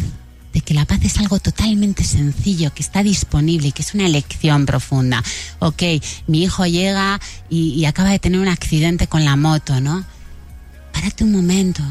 de 0.53 0.61
que 0.61 0.73
la 0.73 0.85
paz 0.85 0.99
es 1.03 1.17
algo 1.17 1.39
totalmente 1.39 2.03
sencillo, 2.03 2.73
que 2.73 2.83
está 2.83 3.03
disponible 3.03 3.69
y 3.69 3.71
que 3.71 3.81
es 3.81 3.93
una 3.93 4.05
elección 4.05 4.65
profunda. 4.65 5.23
Ok, 5.59 5.83
mi 6.27 6.43
hijo 6.43 6.65
llega 6.65 7.19
y, 7.49 7.85
acaba 7.85 8.09
de 8.09 8.19
tener 8.19 8.39
un 8.39 8.47
accidente 8.47 9.07
con 9.07 9.25
la 9.25 9.35
moto, 9.35 9.79
¿no? 9.79 10.03
Párate 10.93 11.23
un 11.23 11.31
momento, 11.31 11.81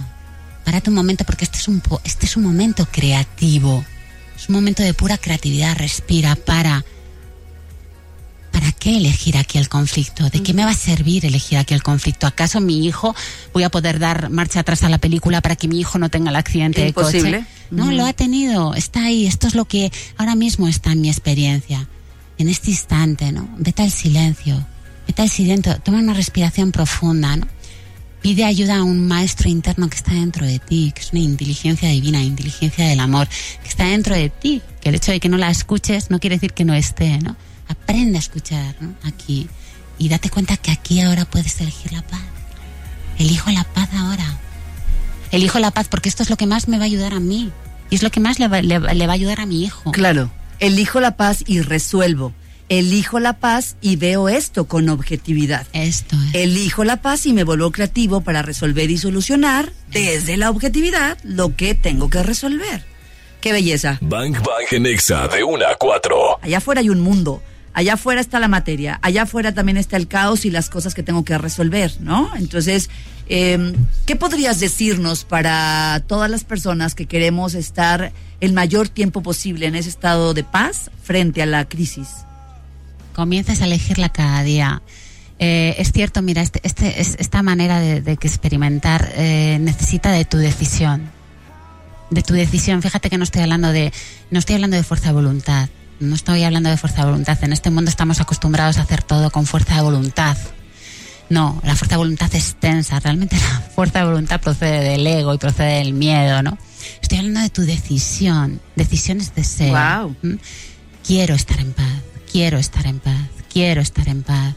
párate 0.64 0.90
un 0.90 0.96
momento 0.96 1.24
porque 1.24 1.44
este 1.44 1.58
es 1.58 1.68
un, 1.68 1.82
este 2.04 2.26
es 2.26 2.36
un 2.36 2.44
momento 2.44 2.86
creativo, 2.90 3.84
es 4.36 4.48
un 4.48 4.54
momento 4.54 4.82
de 4.82 4.94
pura 4.94 5.18
creatividad, 5.18 5.76
respira, 5.76 6.36
para 6.36 6.84
¿para 8.60 8.72
qué 8.72 8.98
elegir 8.98 9.38
aquí 9.38 9.56
el 9.56 9.70
conflicto? 9.70 10.28
¿De 10.28 10.42
qué 10.42 10.52
me 10.52 10.64
va 10.64 10.72
a 10.72 10.74
servir 10.74 11.24
elegir 11.24 11.56
aquí 11.56 11.72
el 11.72 11.82
conflicto? 11.82 12.26
¿Acaso 12.26 12.60
mi 12.60 12.86
hijo 12.86 13.16
voy 13.54 13.62
a 13.62 13.70
poder 13.70 13.98
dar 13.98 14.28
marcha 14.28 14.60
atrás 14.60 14.82
a 14.82 14.90
la 14.90 14.98
película 14.98 15.40
para 15.40 15.56
que 15.56 15.66
mi 15.66 15.80
hijo 15.80 15.98
no 15.98 16.10
tenga 16.10 16.28
el 16.28 16.36
accidente 16.36 16.84
de 16.84 16.92
coche? 16.92 17.46
No, 17.70 17.90
lo 17.90 18.04
ha 18.04 18.12
tenido, 18.12 18.74
está 18.74 19.04
ahí, 19.04 19.26
esto 19.26 19.46
es 19.46 19.54
lo 19.54 19.64
que 19.64 19.90
ahora 20.18 20.34
mismo 20.34 20.68
está 20.68 20.92
en 20.92 21.00
mi 21.00 21.08
experiencia, 21.08 21.88
en 22.36 22.50
este 22.50 22.70
instante, 22.70 23.32
¿no? 23.32 23.48
Vete 23.56 23.82
al 23.82 23.90
silencio, 23.90 24.66
¿Qué 25.06 25.14
tal 25.14 25.30
si 25.30 25.46
dentro, 25.46 25.76
toma 25.80 25.98
una 25.98 26.14
respiración 26.14 26.70
profunda, 26.70 27.36
¿no? 27.36 27.46
Pide 28.20 28.44
ayuda 28.44 28.76
a 28.76 28.82
un 28.84 29.08
maestro 29.08 29.48
interno 29.48 29.88
que 29.88 29.96
está 29.96 30.12
dentro 30.12 30.44
de 30.44 30.58
ti, 30.58 30.92
que 30.94 31.00
es 31.00 31.12
una 31.12 31.20
inteligencia 31.20 31.88
divina, 31.88 32.22
inteligencia 32.22 32.86
del 32.86 33.00
amor, 33.00 33.26
que 33.62 33.68
está 33.68 33.86
dentro 33.86 34.14
de 34.14 34.28
ti, 34.28 34.60
que 34.82 34.90
el 34.90 34.96
hecho 34.96 35.12
de 35.12 35.18
que 35.18 35.30
no 35.30 35.38
la 35.38 35.50
escuches 35.50 36.10
no 36.10 36.20
quiere 36.20 36.36
decir 36.36 36.52
que 36.52 36.66
no 36.66 36.74
esté, 36.74 37.18
¿no? 37.18 37.36
Aprende 37.70 38.18
a 38.18 38.20
escuchar, 38.20 38.74
¿no? 38.80 38.94
Aquí. 39.04 39.48
Y 39.98 40.08
date 40.08 40.30
cuenta 40.30 40.56
que 40.56 40.70
aquí 40.70 41.00
ahora 41.00 41.24
puedes 41.24 41.60
elegir 41.60 41.92
la 41.92 42.02
paz. 42.02 42.20
Elijo 43.18 43.50
la 43.50 43.64
paz 43.64 43.88
ahora. 43.94 44.38
Elijo 45.30 45.58
la 45.58 45.70
paz 45.70 45.88
porque 45.88 46.08
esto 46.08 46.22
es 46.22 46.30
lo 46.30 46.36
que 46.36 46.46
más 46.46 46.68
me 46.68 46.78
va 46.78 46.84
a 46.84 46.86
ayudar 46.86 47.14
a 47.14 47.20
mí. 47.20 47.52
Y 47.90 47.94
es 47.94 48.02
lo 48.02 48.10
que 48.10 48.20
más 48.20 48.38
le 48.38 48.48
va, 48.48 48.62
le 48.62 48.78
va 48.78 49.12
a 49.12 49.14
ayudar 49.14 49.40
a 49.40 49.46
mi 49.46 49.64
hijo. 49.64 49.92
Claro. 49.92 50.30
Elijo 50.58 51.00
la 51.00 51.16
paz 51.16 51.44
y 51.46 51.60
resuelvo 51.60 52.32
elijo 52.70 53.18
la 53.18 53.34
paz 53.34 53.76
y 53.82 53.96
veo 53.96 54.30
esto 54.30 54.66
con 54.66 54.88
objetividad. 54.88 55.66
Esto 55.74 56.16
es. 56.28 56.34
Elijo 56.36 56.84
la 56.84 57.02
paz 57.02 57.26
y 57.26 57.34
me 57.34 57.44
vuelvo 57.44 57.70
creativo 57.72 58.22
para 58.22 58.42
resolver 58.42 58.90
y 58.90 58.96
solucionar 58.96 59.72
desde 59.90 60.38
la 60.38 60.48
objetividad 60.48 61.18
lo 61.24 61.54
que 61.54 61.74
tengo 61.74 62.08
que 62.08 62.22
resolver. 62.22 62.84
¡Qué 63.40 63.52
belleza! 63.52 63.98
Bank 64.00 64.38
Bank 64.38 64.72
en 64.72 64.86
Exa 64.86 65.26
de 65.28 65.42
1 65.42 65.66
a 65.66 65.74
4. 65.76 66.38
Allá 66.42 66.58
afuera 66.58 66.80
hay 66.80 66.90
un 66.90 67.00
mundo. 67.00 67.42
Allá 67.72 67.94
afuera 67.94 68.20
está 68.20 68.40
la 68.40 68.48
materia, 68.48 68.98
allá 69.02 69.22
afuera 69.22 69.54
también 69.54 69.76
está 69.76 69.96
el 69.96 70.08
caos 70.08 70.44
y 70.44 70.50
las 70.50 70.70
cosas 70.70 70.94
que 70.94 71.02
tengo 71.02 71.24
que 71.24 71.38
resolver, 71.38 71.92
¿no? 72.00 72.34
Entonces, 72.36 72.90
eh, 73.28 73.72
¿qué 74.06 74.16
podrías 74.16 74.58
decirnos 74.58 75.24
para 75.24 76.02
todas 76.06 76.30
las 76.30 76.42
personas 76.42 76.94
que 76.96 77.06
queremos 77.06 77.54
estar 77.54 78.12
el 78.40 78.52
mayor 78.52 78.88
tiempo 78.88 79.22
posible 79.22 79.66
en 79.66 79.76
ese 79.76 79.88
estado 79.88 80.34
de 80.34 80.42
paz 80.42 80.90
frente 81.02 81.42
a 81.42 81.46
la 81.46 81.68
crisis? 81.68 82.08
comiences 83.20 83.60
a 83.60 83.66
elegirla 83.66 84.08
cada 84.08 84.42
día. 84.42 84.82
Eh, 85.38 85.74
es 85.78 85.92
cierto, 85.92 86.22
mira, 86.22 86.40
este, 86.40 86.60
este, 86.62 87.00
esta 87.00 87.42
manera 87.42 87.78
de, 87.78 88.12
experimentar 88.12 89.12
eh, 89.14 89.58
necesita 89.60 90.10
de 90.10 90.24
tu 90.24 90.38
decisión. 90.38 91.10
De 92.10 92.22
tu 92.22 92.32
decisión. 92.32 92.80
Fíjate 92.80 93.10
que 93.10 93.18
no 93.18 93.24
estoy 93.24 93.42
hablando 93.42 93.72
de, 93.72 93.92
no 94.30 94.38
estoy 94.38 94.54
hablando 94.56 94.76
de 94.78 94.82
fuerza 94.82 95.08
de 95.08 95.14
voluntad. 95.14 95.68
No 96.00 96.14
estoy 96.14 96.42
hablando 96.42 96.70
de 96.70 96.76
fuerza 96.76 97.02
de 97.02 97.10
voluntad. 97.10 97.38
En 97.42 97.52
este 97.52 97.70
mundo 97.70 97.90
estamos 97.90 98.20
acostumbrados 98.20 98.78
a 98.78 98.82
hacer 98.82 99.02
todo 99.02 99.30
con 99.30 99.46
fuerza 99.46 99.76
de 99.76 99.82
voluntad. 99.82 100.36
No, 101.28 101.60
la 101.64 101.76
fuerza 101.76 101.94
de 101.94 101.98
voluntad 101.98 102.34
es 102.34 102.56
tensa. 102.58 102.98
Realmente 102.98 103.36
la 103.52 103.60
fuerza 103.60 104.00
de 104.00 104.06
voluntad 104.06 104.40
procede 104.40 104.80
del 104.80 105.06
ego 105.06 105.34
y 105.34 105.38
procede 105.38 105.78
del 105.78 105.92
miedo, 105.92 106.42
¿no? 106.42 106.58
Estoy 107.00 107.18
hablando 107.18 107.40
de 107.40 107.50
tu 107.50 107.62
decisión. 107.62 108.60
Decisiones 108.74 109.34
de 109.34 109.44
ser. 109.44 109.70
Wow. 109.70 110.16
¿Mm? 110.22 110.34
Quiero 111.06 111.34
estar 111.34 111.60
en 111.60 111.72
paz 111.72 112.02
quiero 112.30 112.58
estar 112.58 112.86
en 112.86 113.00
paz, 113.00 113.28
quiero 113.52 113.80
estar 113.80 114.08
en 114.08 114.22
paz. 114.22 114.54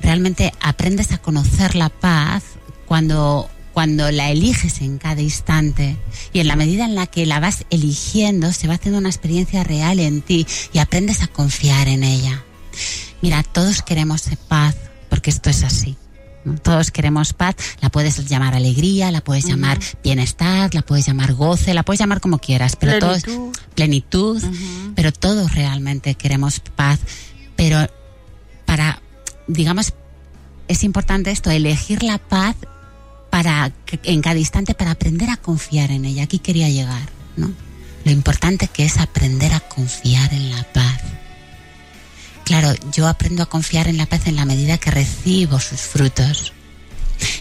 Realmente 0.00 0.52
aprendes 0.60 1.12
a 1.12 1.18
conocer 1.18 1.74
la 1.74 1.88
paz 1.88 2.42
cuando, 2.86 3.48
cuando 3.72 4.10
la 4.10 4.30
eliges 4.30 4.80
en 4.80 4.98
cada 4.98 5.22
instante 5.22 5.96
y 6.32 6.40
en 6.40 6.48
la 6.48 6.56
medida 6.56 6.84
en 6.84 6.94
la 6.94 7.06
que 7.06 7.26
la 7.26 7.40
vas 7.40 7.64
eligiendo 7.70 8.52
se 8.52 8.68
va 8.68 8.74
haciendo 8.74 8.98
una 8.98 9.08
experiencia 9.08 9.64
real 9.64 9.98
en 10.00 10.22
ti 10.22 10.46
y 10.72 10.78
aprendes 10.78 11.22
a 11.22 11.28
confiar 11.28 11.88
en 11.88 12.04
ella. 12.04 12.44
Mira, 13.20 13.42
todos 13.42 13.82
queremos 13.82 14.24
paz 14.48 14.76
porque 15.08 15.30
esto 15.30 15.50
es 15.50 15.62
así. 15.62 15.96
Todos 16.62 16.90
queremos 16.90 17.34
paz, 17.34 17.54
la 17.80 17.88
puedes 17.88 18.28
llamar 18.28 18.54
alegría, 18.54 19.12
la 19.12 19.20
puedes 19.20 19.46
llamar 19.46 19.78
bienestar, 20.02 20.74
la 20.74 20.82
puedes 20.82 21.06
llamar 21.06 21.34
goce, 21.34 21.72
la 21.72 21.84
puedes 21.84 22.00
llamar 22.00 22.20
como 22.20 22.38
quieras, 22.38 22.74
pero 22.74 22.98
plenitud. 22.98 23.22
todos 23.22 23.52
plenitud, 23.76 24.42
pero 24.96 25.12
todos 25.12 25.54
realmente 25.54 26.16
queremos 26.16 26.58
paz, 26.58 26.98
pero 27.54 27.88
para 28.64 29.00
digamos 29.46 29.94
es 30.66 30.82
importante 30.82 31.30
esto, 31.30 31.50
elegir 31.50 32.02
la 32.02 32.18
paz 32.18 32.56
para 33.32 33.72
en 34.02 34.20
cada 34.20 34.38
instante 34.38 34.74
para 34.74 34.90
aprender 34.90 35.30
a 35.30 35.38
confiar 35.38 35.90
en 35.90 36.04
ella. 36.04 36.24
Aquí 36.24 36.38
quería 36.38 36.68
llegar, 36.68 37.08
¿no? 37.38 37.50
Lo 38.04 38.12
importante 38.12 38.68
que 38.68 38.84
es 38.84 38.98
aprender 38.98 39.54
a 39.54 39.60
confiar 39.60 40.34
en 40.34 40.50
la 40.50 40.62
paz. 40.64 41.00
Claro, 42.44 42.74
yo 42.92 43.08
aprendo 43.08 43.42
a 43.42 43.46
confiar 43.46 43.88
en 43.88 43.96
la 43.96 44.04
paz 44.04 44.26
en 44.26 44.36
la 44.36 44.44
medida 44.44 44.76
que 44.76 44.90
recibo 44.90 45.58
sus 45.60 45.80
frutos, 45.80 46.52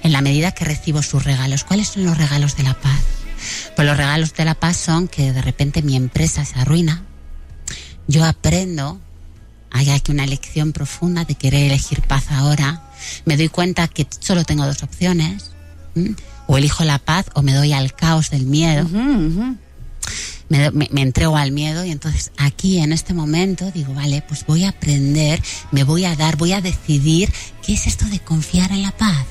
en 0.01 0.13
la 0.13 0.21
medida 0.21 0.53
que 0.53 0.63
recibo 0.63 1.01
sus 1.01 1.25
regalos. 1.25 1.65
¿Cuáles 1.65 1.89
son 1.89 2.05
los 2.05 2.17
regalos 2.17 2.55
de 2.55 2.63
la 2.63 2.73
paz? 2.73 3.01
Pues 3.75 3.85
los 3.85 3.97
regalos 3.97 4.33
de 4.33 4.45
la 4.45 4.55
paz 4.55 4.77
son 4.77 5.09
que 5.09 5.33
de 5.33 5.41
repente 5.41 5.81
mi 5.81 5.97
empresa 5.97 6.45
se 6.45 6.57
arruina. 6.57 7.03
Yo 8.07 8.23
aprendo, 8.23 9.01
hay 9.71 9.89
aquí 9.89 10.13
una 10.13 10.25
lección 10.25 10.71
profunda 10.71 11.25
de 11.25 11.35
querer 11.35 11.63
elegir 11.63 12.01
paz 12.03 12.31
ahora. 12.31 12.81
Me 13.25 13.35
doy 13.35 13.49
cuenta 13.49 13.89
que 13.89 14.07
solo 14.21 14.45
tengo 14.45 14.65
dos 14.65 14.83
opciones. 14.83 15.51
O 16.47 16.57
elijo 16.57 16.83
la 16.83 16.99
paz 16.99 17.27
o 17.33 17.41
me 17.41 17.53
doy 17.53 17.73
al 17.73 17.93
caos 17.93 18.29
del 18.29 18.45
miedo 18.45 18.87
me, 20.51 21.01
entrego 21.01 21.37
al 21.37 21.51
miedo 21.51 21.85
y 21.85 21.91
entonces 21.91 22.31
aquí 22.37 22.79
en 22.79 22.91
este 22.91 23.13
momento 23.13 23.71
digo, 23.71 23.93
vale, 23.93 24.21
pues 24.27 24.45
voy 24.45 24.65
a 24.65 24.69
aprender, 24.69 25.41
me 25.71 25.83
voy 25.83 26.05
a 26.05 26.15
dar, 26.15 26.35
voy 26.35 26.51
a 26.51 26.61
decidir 26.61 27.31
qué 27.65 27.73
es 27.73 27.87
esto 27.87 28.05
de 28.05 28.19
confiar 28.19 28.71
en 28.71 28.83
la 28.83 28.91
paz. 28.91 29.25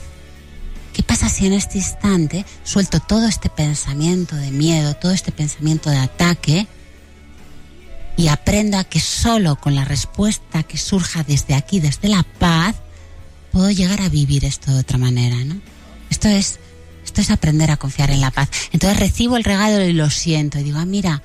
¿Qué 0.95 1.03
pasa 1.03 1.29
si 1.29 1.47
en 1.47 1.53
este 1.53 1.79
instante 1.79 2.45
suelto 2.65 3.01
todo 3.01 3.27
este 3.29 3.49
pensamiento 3.49 4.35
de 4.35 4.51
miedo, 4.51 4.95
todo 4.95 5.13
este 5.13 5.31
pensamiento 5.31 5.91
de 5.91 5.99
ataque 5.99 6.67
y 8.17 8.29
aprendo 8.29 8.79
a 8.79 8.85
que 8.85 9.01
solo 9.01 9.57
con 9.57 9.75
la 9.75 9.85
respuesta 9.85 10.63
que 10.63 10.79
surja 10.79 11.23
desde 11.23 11.55
aquí, 11.55 11.81
desde 11.81 12.09
la 12.09 12.23
paz, 12.23 12.77
puedo 13.53 13.71
llegar 13.71 14.01
a 14.01 14.09
vivir 14.09 14.45
esto 14.45 14.73
de 14.73 14.81
otra 14.81 14.99
manera, 14.99 15.37
¿no? 15.45 15.61
Esto 16.11 16.29
es 16.29 16.59
esto 17.05 17.23
es 17.23 17.31
aprender 17.31 17.71
a 17.71 17.77
confiar 17.77 18.11
en 18.11 18.21
la 18.21 18.31
paz. 18.31 18.51
Entonces 18.73 19.01
recibo 19.01 19.37
el 19.37 19.43
regalo 19.43 19.83
y 19.85 19.93
lo 19.93 20.11
siento. 20.11 20.59
Y 20.59 20.63
digo, 20.63 20.79
ah, 20.79 20.85
mira, 20.85 21.23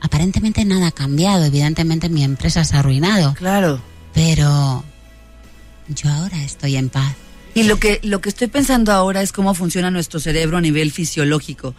aparentemente 0.00 0.64
nada 0.64 0.86
ha 0.86 0.92
cambiado. 0.92 1.44
Evidentemente 1.44 2.08
mi 2.08 2.24
empresa 2.24 2.64
se 2.64 2.76
ha 2.76 2.78
arruinado. 2.78 3.34
Claro. 3.34 3.78
Pero 4.14 4.84
yo 5.88 6.10
ahora 6.10 6.42
estoy 6.42 6.76
en 6.76 6.88
paz. 6.88 7.14
Y 7.54 7.64
lo 7.64 7.78
que, 7.78 8.00
lo 8.02 8.20
que 8.20 8.28
estoy 8.28 8.46
pensando 8.48 8.92
ahora 8.92 9.20
es 9.20 9.32
cómo 9.32 9.54
funciona 9.54 9.90
nuestro 9.90 10.20
cerebro 10.20 10.56
a 10.56 10.60
nivel 10.60 10.92
fisiológico. 10.92 11.74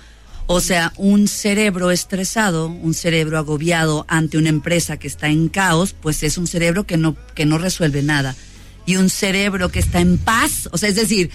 O 0.45 0.61
sea, 0.61 0.93
un 0.97 1.27
cerebro 1.27 1.91
estresado, 1.91 2.67
un 2.67 2.93
cerebro 2.93 3.37
agobiado 3.37 4.05
ante 4.07 4.37
una 4.37 4.49
empresa 4.49 4.97
que 4.97 5.07
está 5.07 5.27
en 5.27 5.47
caos, 5.47 5.95
pues 5.99 6.21
es 6.23 6.37
un 6.37 6.47
cerebro 6.47 6.85
que 6.85 6.97
no, 6.97 7.15
que 7.33 7.45
no 7.45 7.57
resuelve 7.57 8.01
nada. 8.03 8.35
Y 8.85 8.97
un 8.97 9.09
cerebro 9.09 9.69
que 9.69 9.79
está 9.79 10.01
en 10.01 10.17
paz, 10.17 10.67
o 10.71 10.77
sea, 10.77 10.89
es 10.89 10.95
decir, 10.95 11.29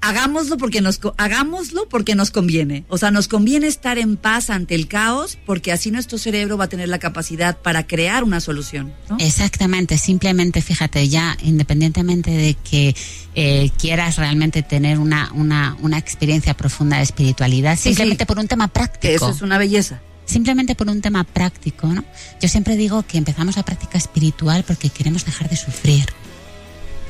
hagámoslo 0.00 0.56
porque 0.56 0.80
nos 0.80 1.00
hagámoslo 1.16 1.88
porque 1.88 2.14
nos 2.14 2.30
conviene. 2.30 2.84
O 2.88 2.98
sea, 2.98 3.10
nos 3.10 3.28
conviene 3.28 3.66
estar 3.66 3.98
en 3.98 4.16
paz 4.16 4.50
ante 4.50 4.74
el 4.74 4.88
caos 4.88 5.38
porque 5.46 5.72
así 5.72 5.90
nuestro 5.90 6.18
cerebro 6.18 6.56
va 6.56 6.64
a 6.64 6.68
tener 6.68 6.88
la 6.88 6.98
capacidad 6.98 7.56
para 7.58 7.86
crear 7.86 8.24
una 8.24 8.40
solución. 8.40 8.92
Exactamente, 9.18 9.98
simplemente 9.98 10.62
fíjate 10.62 11.08
ya, 11.08 11.36
independientemente 11.42 12.30
de 12.30 12.54
que 12.54 12.94
eh, 13.34 13.70
quieras 13.78 14.16
realmente 14.16 14.62
tener 14.62 14.98
una, 14.98 15.32
una, 15.32 15.76
una 15.80 15.98
experiencia 15.98 16.54
profunda 16.54 16.98
de 16.98 17.02
espiritualidad, 17.02 17.76
simplemente 17.78 18.26
por 18.26 18.38
un 18.38 18.48
tema 18.48 18.68
práctico. 18.68 19.14
Eso 19.14 19.30
es 19.30 19.42
una 19.42 19.58
belleza 19.58 20.00
simplemente 20.26 20.74
por 20.74 20.88
un 20.88 21.00
tema 21.00 21.22
práctico, 21.22 21.86
¿no? 21.86 22.04
Yo 22.40 22.48
siempre 22.48 22.74
digo 22.74 23.04
que 23.04 23.16
empezamos 23.16 23.56
la 23.56 23.62
práctica 23.62 23.96
espiritual 23.96 24.64
porque 24.66 24.90
queremos 24.90 25.24
dejar 25.24 25.48
de 25.48 25.56
sufrir 25.56 26.04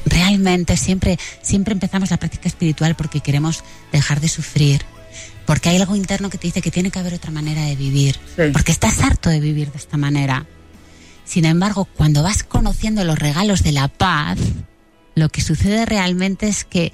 realmente 0.06 0.76
siempre, 0.76 1.18
siempre 1.42 1.74
empezamos 1.74 2.10
la 2.10 2.16
práctica 2.16 2.48
espiritual 2.48 2.94
porque 2.94 3.20
queremos 3.20 3.62
dejar 3.92 4.20
de 4.20 4.28
sufrir, 4.28 4.82
porque 5.44 5.68
hay 5.68 5.76
algo 5.76 5.96
interno 5.96 6.30
que 6.30 6.38
te 6.38 6.46
dice 6.46 6.62
que 6.62 6.70
tiene 6.70 6.90
que 6.90 6.98
haber 6.98 7.14
otra 7.14 7.30
manera 7.30 7.62
de 7.62 7.76
vivir, 7.76 8.18
porque 8.52 8.72
estás 8.72 9.00
harto 9.00 9.28
de 9.28 9.40
vivir 9.40 9.70
de 9.70 9.78
esta 9.78 9.96
manera. 9.96 10.46
Sin 11.24 11.44
embargo, 11.44 11.86
cuando 11.96 12.22
vas 12.22 12.44
conociendo 12.44 13.04
los 13.04 13.18
regalos 13.18 13.62
de 13.64 13.72
la 13.72 13.88
paz, 13.88 14.38
lo 15.16 15.28
que 15.28 15.42
sucede 15.42 15.84
realmente 15.84 16.46
es 16.46 16.64
que 16.64 16.92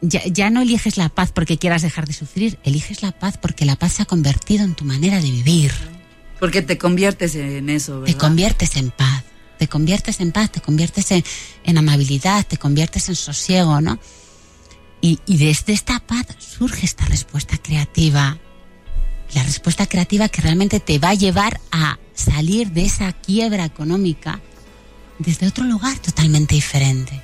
ya, 0.00 0.22
ya, 0.24 0.50
no 0.50 0.62
eliges 0.62 0.96
la 0.96 1.10
paz 1.10 1.32
porque 1.32 1.58
quieras 1.58 1.82
dejar 1.82 2.06
de 2.06 2.14
sufrir, 2.14 2.58
eliges 2.64 3.02
la 3.02 3.12
paz 3.12 3.36
porque 3.36 3.66
la 3.66 3.76
paz 3.76 3.92
se 3.92 4.02
ha 4.02 4.06
convertido 4.06 4.64
en 4.64 4.74
tu 4.74 4.84
manera 4.84 5.20
de 5.20 5.30
vivir. 5.30 5.70
Porque 6.40 6.62
te 6.62 6.76
conviertes 6.78 7.36
en 7.36 7.68
eso, 7.68 8.00
¿verdad? 8.00 8.14
Te 8.14 8.18
conviertes 8.18 8.76
en 8.76 8.90
paz 8.90 9.22
te 9.58 9.68
conviertes 9.68 10.20
en 10.20 10.32
paz, 10.32 10.50
te 10.50 10.60
conviertes 10.60 11.10
en, 11.10 11.78
amabilidad, 11.78 12.46
te 12.46 12.56
conviertes 12.56 13.08
en 13.08 13.16
sosiego, 13.16 13.80
¿no? 13.80 13.98
Y, 15.00 15.18
desde 15.26 15.72
esta 15.72 15.98
paz 16.00 16.26
surge 16.38 16.86
esta 16.86 17.04
respuesta 17.06 17.58
creativa. 17.58 18.38
La 19.34 19.42
respuesta 19.42 19.86
creativa 19.86 20.28
que 20.28 20.42
realmente 20.42 20.78
te 20.78 20.98
va 20.98 21.10
a 21.10 21.14
llevar 21.14 21.60
a 21.70 21.98
salir 22.14 22.70
de 22.70 22.84
esa 22.84 23.12
quiebra 23.12 23.64
económica 23.64 24.40
desde 25.18 25.48
otro 25.48 25.64
lugar 25.64 25.98
totalmente 25.98 26.54
diferente. 26.54 27.20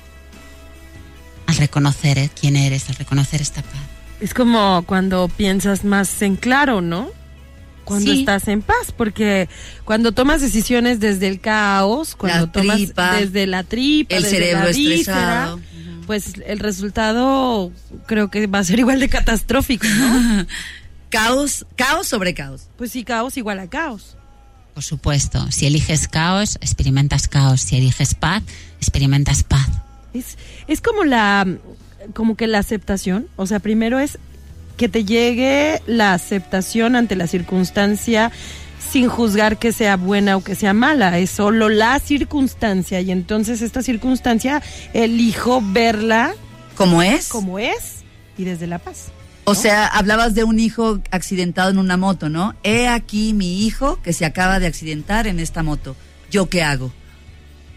Al 1.45 1.55
reconocer 1.55 2.17
¿eh? 2.17 2.29
quién 2.39 2.55
eres, 2.55 2.89
al 2.89 2.95
reconocer 2.95 3.41
esta 3.41 3.61
paz. 3.61 3.81
Es 4.19 4.33
como 4.33 4.83
cuando 4.85 5.29
piensas 5.29 5.85
más 5.85 6.21
en 6.21 6.35
claro, 6.35 6.81
¿no? 6.81 7.09
Cuando 7.89 8.11
estás 8.11 8.47
en 8.47 8.61
paz, 8.61 8.93
porque 8.95 9.49
cuando 9.83 10.11
tomas 10.11 10.41
decisiones 10.41 10.99
desde 10.99 11.27
el 11.27 11.41
caos, 11.41 12.15
cuando 12.15 12.49
tomas 12.49 12.79
desde 13.19 13.47
la 13.47 13.63
tripa, 13.63 14.15
el 14.15 14.23
desde 14.23 14.37
cerebro 14.37 14.65
la 14.65 14.71
víscera, 14.71 15.57
pues 16.05 16.33
el 16.45 16.59
resultado 16.59 17.71
creo 18.05 18.29
que 18.29 18.47
va 18.47 18.59
a 18.59 18.63
ser 18.63 18.79
igual 18.79 18.99
de 18.99 19.09
catastrófico, 19.09 19.87
¿no? 19.87 20.45
caos, 21.09 21.65
caos 21.75 22.07
sobre 22.07 22.33
caos. 22.33 22.67
Pues 22.77 22.91
sí, 22.91 23.03
caos 23.03 23.35
igual 23.37 23.59
a 23.59 23.67
caos. 23.67 24.15
Por 24.73 24.83
supuesto, 24.83 25.51
si 25.51 25.65
eliges 25.65 26.07
caos, 26.07 26.57
experimentas 26.61 27.27
caos. 27.27 27.61
Si 27.61 27.75
eliges 27.75 28.13
paz, 28.13 28.43
experimentas 28.77 29.43
paz. 29.43 29.67
Es, 30.13 30.37
es 30.67 30.79
como 30.79 31.03
la, 31.03 31.45
como 32.13 32.37
que 32.37 32.47
la 32.47 32.59
aceptación. 32.59 33.27
O 33.35 33.45
sea, 33.45 33.59
primero 33.59 33.99
es 33.99 34.19
que 34.79 34.87
te 34.87 35.03
llegue 35.03 35.81
la 35.87 36.13
aceptación 36.13 36.95
ante 36.95 37.17
la 37.17 37.27
circunstancia 37.27 38.31
sin 38.79 39.09
juzgar 39.09 39.57
que 39.57 39.73
sea 39.73 39.97
buena 39.97 40.37
o 40.37 40.41
que 40.41 40.55
sea 40.55 40.73
mala, 40.73 41.19
es 41.19 41.29
solo 41.29 41.67
la 41.67 41.99
circunstancia 41.99 43.01
y 43.01 43.11
entonces 43.11 43.61
esta 43.61 43.83
circunstancia 43.83 44.63
elijo 44.93 45.61
verla 45.61 46.33
como 46.77 47.03
es, 47.03 47.27
como 47.27 47.59
es 47.59 48.05
y 48.37 48.45
desde 48.45 48.67
la 48.67 48.79
paz. 48.79 49.07
O 49.43 49.53
sea, 49.53 49.85
hablabas 49.85 50.33
de 50.33 50.45
un 50.45 50.59
hijo 50.59 51.01
accidentado 51.11 51.71
en 51.71 51.77
una 51.77 51.97
moto, 51.97 52.29
¿no? 52.29 52.55
He 52.63 52.87
aquí 52.87 53.33
mi 53.33 53.65
hijo 53.65 54.01
que 54.01 54.13
se 54.13 54.23
acaba 54.23 54.59
de 54.59 54.67
accidentar 54.67 55.27
en 55.27 55.41
esta 55.41 55.61
moto. 55.61 55.97
¿Yo 56.31 56.47
qué 56.47 56.63
hago? 56.63 56.93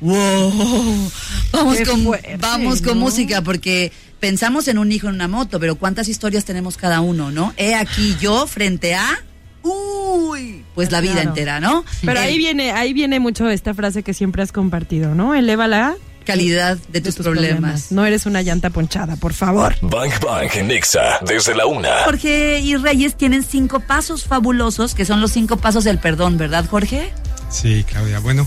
¡Wow! 0.01 1.11
Vamos 1.53 1.79
con, 1.81 2.07
vamos 2.39 2.83
con 2.83 2.99
música 2.99 3.43
porque 3.43 3.93
pensamos 4.23 4.69
en 4.69 4.79
un 4.79 4.93
hijo 4.93 5.09
en 5.09 5.17
una 5.17 5.27
moto, 5.27 5.59
pero 5.59 5.75
¿cuántas 5.75 6.07
historias 6.07 6.45
tenemos 6.45 6.77
cada 6.77 7.01
uno, 7.01 7.33
no? 7.33 7.53
He 7.57 7.75
aquí 7.75 8.17
yo 8.21 8.47
frente 8.47 8.95
a... 8.95 9.21
Uy, 9.65 10.65
pues 10.77 10.93
la 10.93 11.01
vida 11.01 11.23
entera, 11.23 11.59
¿no? 11.59 11.85
Pero 12.05 12.21
ahí 12.21 12.39
viene, 12.39 12.71
ahí 12.71 12.93
viene 12.93 13.19
mucho 13.19 13.51
esta 13.51 13.75
frase 13.75 14.05
que 14.05 14.15
siempre 14.15 14.41
has 14.45 14.53
compartido, 14.53 15.17
¿no? 15.17 15.35
Elévala 15.35 15.97
calidad 16.25 16.79
de, 16.89 17.01
tus, 17.01 17.17
problemas. 17.17 17.91
No 17.91 18.07
eres 18.07 18.25
una 18.25 18.43
llanta 18.43 18.71
ponchada, 18.71 19.17
por 19.17 19.33
favor. 19.33 19.75
Bank 19.83 20.21
Bank 20.25 20.55
Nexa, 20.55 21.19
desde 21.27 21.57
la 21.57 21.67
una. 21.67 22.05
Jorge 22.05 22.61
y 22.61 22.77
Reyes 22.77 23.17
tienen 23.17 23.43
cinco 23.43 23.81
pasos 23.81 24.23
fabulosos, 24.23 24.95
que 24.95 25.05
son 25.05 25.21
los 25.21 25.33
cinco 25.33 25.57
pasos 25.57 25.83
del 25.83 25.99
perdón, 25.99 26.39
¿verdad, 26.39 26.65
Jorge? 26.71 27.13
Sí, 27.51 27.85
Claudia. 27.89 28.21
Bueno, 28.21 28.47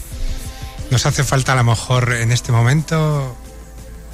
nos 0.90 1.06
hace 1.06 1.26
falta 1.26 1.52
a 1.52 1.58
lo 1.58 1.66
mejor 1.66 2.14
en 2.14 2.32
este 2.32 2.54
momento 2.54 3.36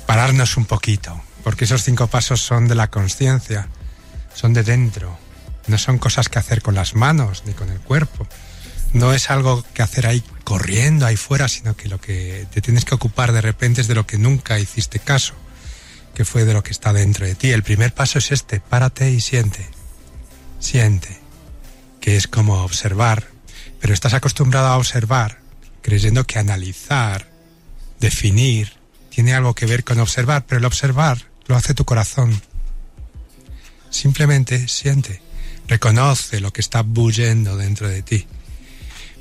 pararnos 0.08 0.58
un 0.58 0.66
poquito, 0.66 1.22
porque 1.44 1.66
esos 1.66 1.84
cinco 1.84 2.08
pasos 2.08 2.42
son 2.42 2.68
de 2.68 2.76
la 2.76 2.90
conciencia, 2.90 3.68
son 4.34 4.54
de 4.54 4.64
dentro, 4.64 5.18
no 5.68 5.78
son 5.78 5.98
cosas 5.98 6.30
que 6.30 6.40
hacer 6.40 6.62
con 6.62 6.76
las 6.76 6.96
manos 6.96 7.44
ni 7.46 7.54
con 7.54 7.70
el 7.70 7.80
cuerpo. 7.80 8.28
No 8.94 9.14
es 9.14 9.30
algo 9.30 9.64
que 9.74 9.82
hacer 9.82 10.06
ahí 10.06 10.24
corriendo 10.44 11.06
ahí 11.06 11.16
fuera, 11.16 11.48
sino 11.48 11.76
que 11.76 11.88
lo 11.88 12.00
que 12.00 12.46
te 12.52 12.62
tienes 12.62 12.84
que 12.84 12.96
ocupar 12.96 13.32
de 13.32 13.42
repente 13.42 13.82
es 13.82 13.88
de 13.88 13.96
lo 13.96 14.06
que 14.06 14.18
nunca 14.18 14.60
hiciste 14.60 15.00
caso, 15.00 15.34
que 16.14 16.26
fue 16.26 16.44
de 16.44 16.54
lo 16.54 16.64
que 16.64 16.72
está 16.72 16.92
dentro 16.92 17.26
de 17.26 17.36
ti. 17.36 17.52
El 17.52 17.64
primer 17.64 17.94
paso 17.94 18.20
es 18.20 18.32
este, 18.32 18.60
párate 18.60 19.10
y 19.12 19.22
siente, 19.22 19.66
siente, 20.60 21.20
que 22.02 22.18
es 22.18 22.28
como 22.28 22.64
observar, 22.64 23.28
pero 23.80 23.94
estás 23.94 24.14
acostumbrado 24.14 24.68
a 24.68 24.78
observar 24.78 25.40
creyendo 25.82 26.26
que 26.26 26.40
analizar, 26.40 27.28
definir, 28.00 28.74
tiene 29.10 29.34
algo 29.34 29.54
que 29.54 29.66
ver 29.66 29.84
con 29.84 30.00
observar, 30.00 30.46
pero 30.46 30.60
el 30.60 30.66
observar 30.66 31.31
lo 31.52 31.58
hace 31.58 31.74
tu 31.74 31.86
corazón. 31.86 32.42
Simplemente 33.90 34.68
siente, 34.68 35.22
reconoce 35.68 36.40
lo 36.40 36.52
que 36.52 36.62
está 36.62 36.82
bullendo 36.82 37.58
dentro 37.58 37.88
de 37.88 38.02
ti 38.02 38.28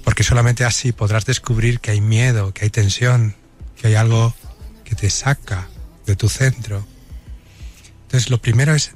porque 0.05 0.25
solamente 0.25 0.65
así 0.65 0.93
podrás 0.93 1.25
descubrir 1.27 1.81
que 1.81 1.93
hay 1.93 2.01
miedo, 2.01 2.53
que 2.53 2.65
hay 2.65 2.71
tensión, 2.71 3.37
que 3.81 3.89
hay 3.89 3.95
algo 3.95 4.35
que 4.85 4.95
te 4.95 5.11
saca 5.11 5.69
de 6.07 6.17
tu 6.17 6.29
centro. 6.29 6.87
Entonces 8.03 8.31
lo 8.31 8.41
primero 8.41 8.75
es 8.75 8.93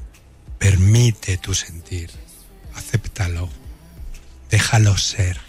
permite 0.58 1.36
tu 1.36 1.54
sentir, 1.54 2.10
acéptalo, 2.74 3.48
déjalo 4.50 4.96
ser. 4.96 5.40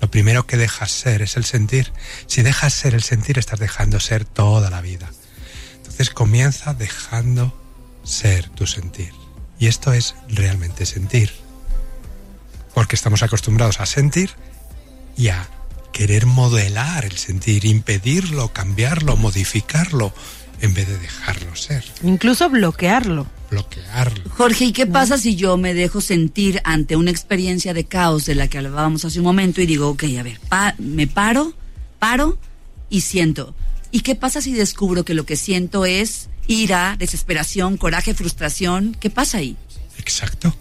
Lo 0.00 0.10
primero 0.10 0.46
que 0.46 0.56
dejas 0.56 0.90
ser 0.90 1.22
es 1.22 1.36
el 1.36 1.44
sentir. 1.44 1.92
Si 2.26 2.42
dejas 2.42 2.74
ser 2.74 2.94
el 2.94 3.02
sentir, 3.02 3.38
estás 3.38 3.58
dejando 3.58 4.00
ser 4.00 4.24
toda 4.24 4.68
la 4.68 4.80
vida. 4.80 5.10
Entonces 5.94 6.12
comienza 6.12 6.74
dejando 6.74 7.56
ser 8.02 8.48
tu 8.48 8.66
sentir. 8.66 9.12
Y 9.60 9.68
esto 9.68 9.92
es 9.92 10.16
realmente 10.28 10.86
sentir. 10.86 11.30
Porque 12.74 12.96
estamos 12.96 13.22
acostumbrados 13.22 13.78
a 13.78 13.86
sentir 13.86 14.30
y 15.16 15.28
a 15.28 15.48
querer 15.92 16.26
modelar 16.26 17.04
el 17.04 17.16
sentir, 17.16 17.64
impedirlo, 17.64 18.52
cambiarlo, 18.52 19.16
modificarlo, 19.16 20.12
en 20.60 20.74
vez 20.74 20.88
de 20.88 20.98
dejarlo 20.98 21.54
ser. 21.54 21.84
Incluso 22.02 22.50
bloquearlo. 22.50 23.28
Bloquearlo. 23.52 24.28
Jorge, 24.30 24.64
¿y 24.64 24.72
qué 24.72 24.86
pasa 24.86 25.16
si 25.16 25.36
yo 25.36 25.56
me 25.56 25.74
dejo 25.74 26.00
sentir 26.00 26.60
ante 26.64 26.96
una 26.96 27.12
experiencia 27.12 27.72
de 27.72 27.84
caos 27.84 28.24
de 28.24 28.34
la 28.34 28.48
que 28.48 28.58
hablábamos 28.58 29.04
hace 29.04 29.20
un 29.20 29.26
momento 29.26 29.60
y 29.60 29.66
digo, 29.66 29.90
ok, 29.90 30.02
a 30.18 30.24
ver, 30.24 30.40
me 30.78 31.06
paro, 31.06 31.54
paro 32.00 32.36
y 32.90 33.02
siento? 33.02 33.54
¿Y 33.94 34.00
qué 34.00 34.16
pasa 34.16 34.40
si 34.40 34.52
descubro 34.52 35.04
que 35.04 35.14
lo 35.14 35.24
que 35.24 35.36
siento 35.36 35.84
es 35.84 36.28
ira, 36.48 36.96
desesperación, 36.98 37.76
coraje, 37.76 38.12
frustración? 38.12 38.96
¿Qué 38.98 39.08
pasa 39.08 39.38
ahí? 39.38 39.56
Exacto. 39.98 40.52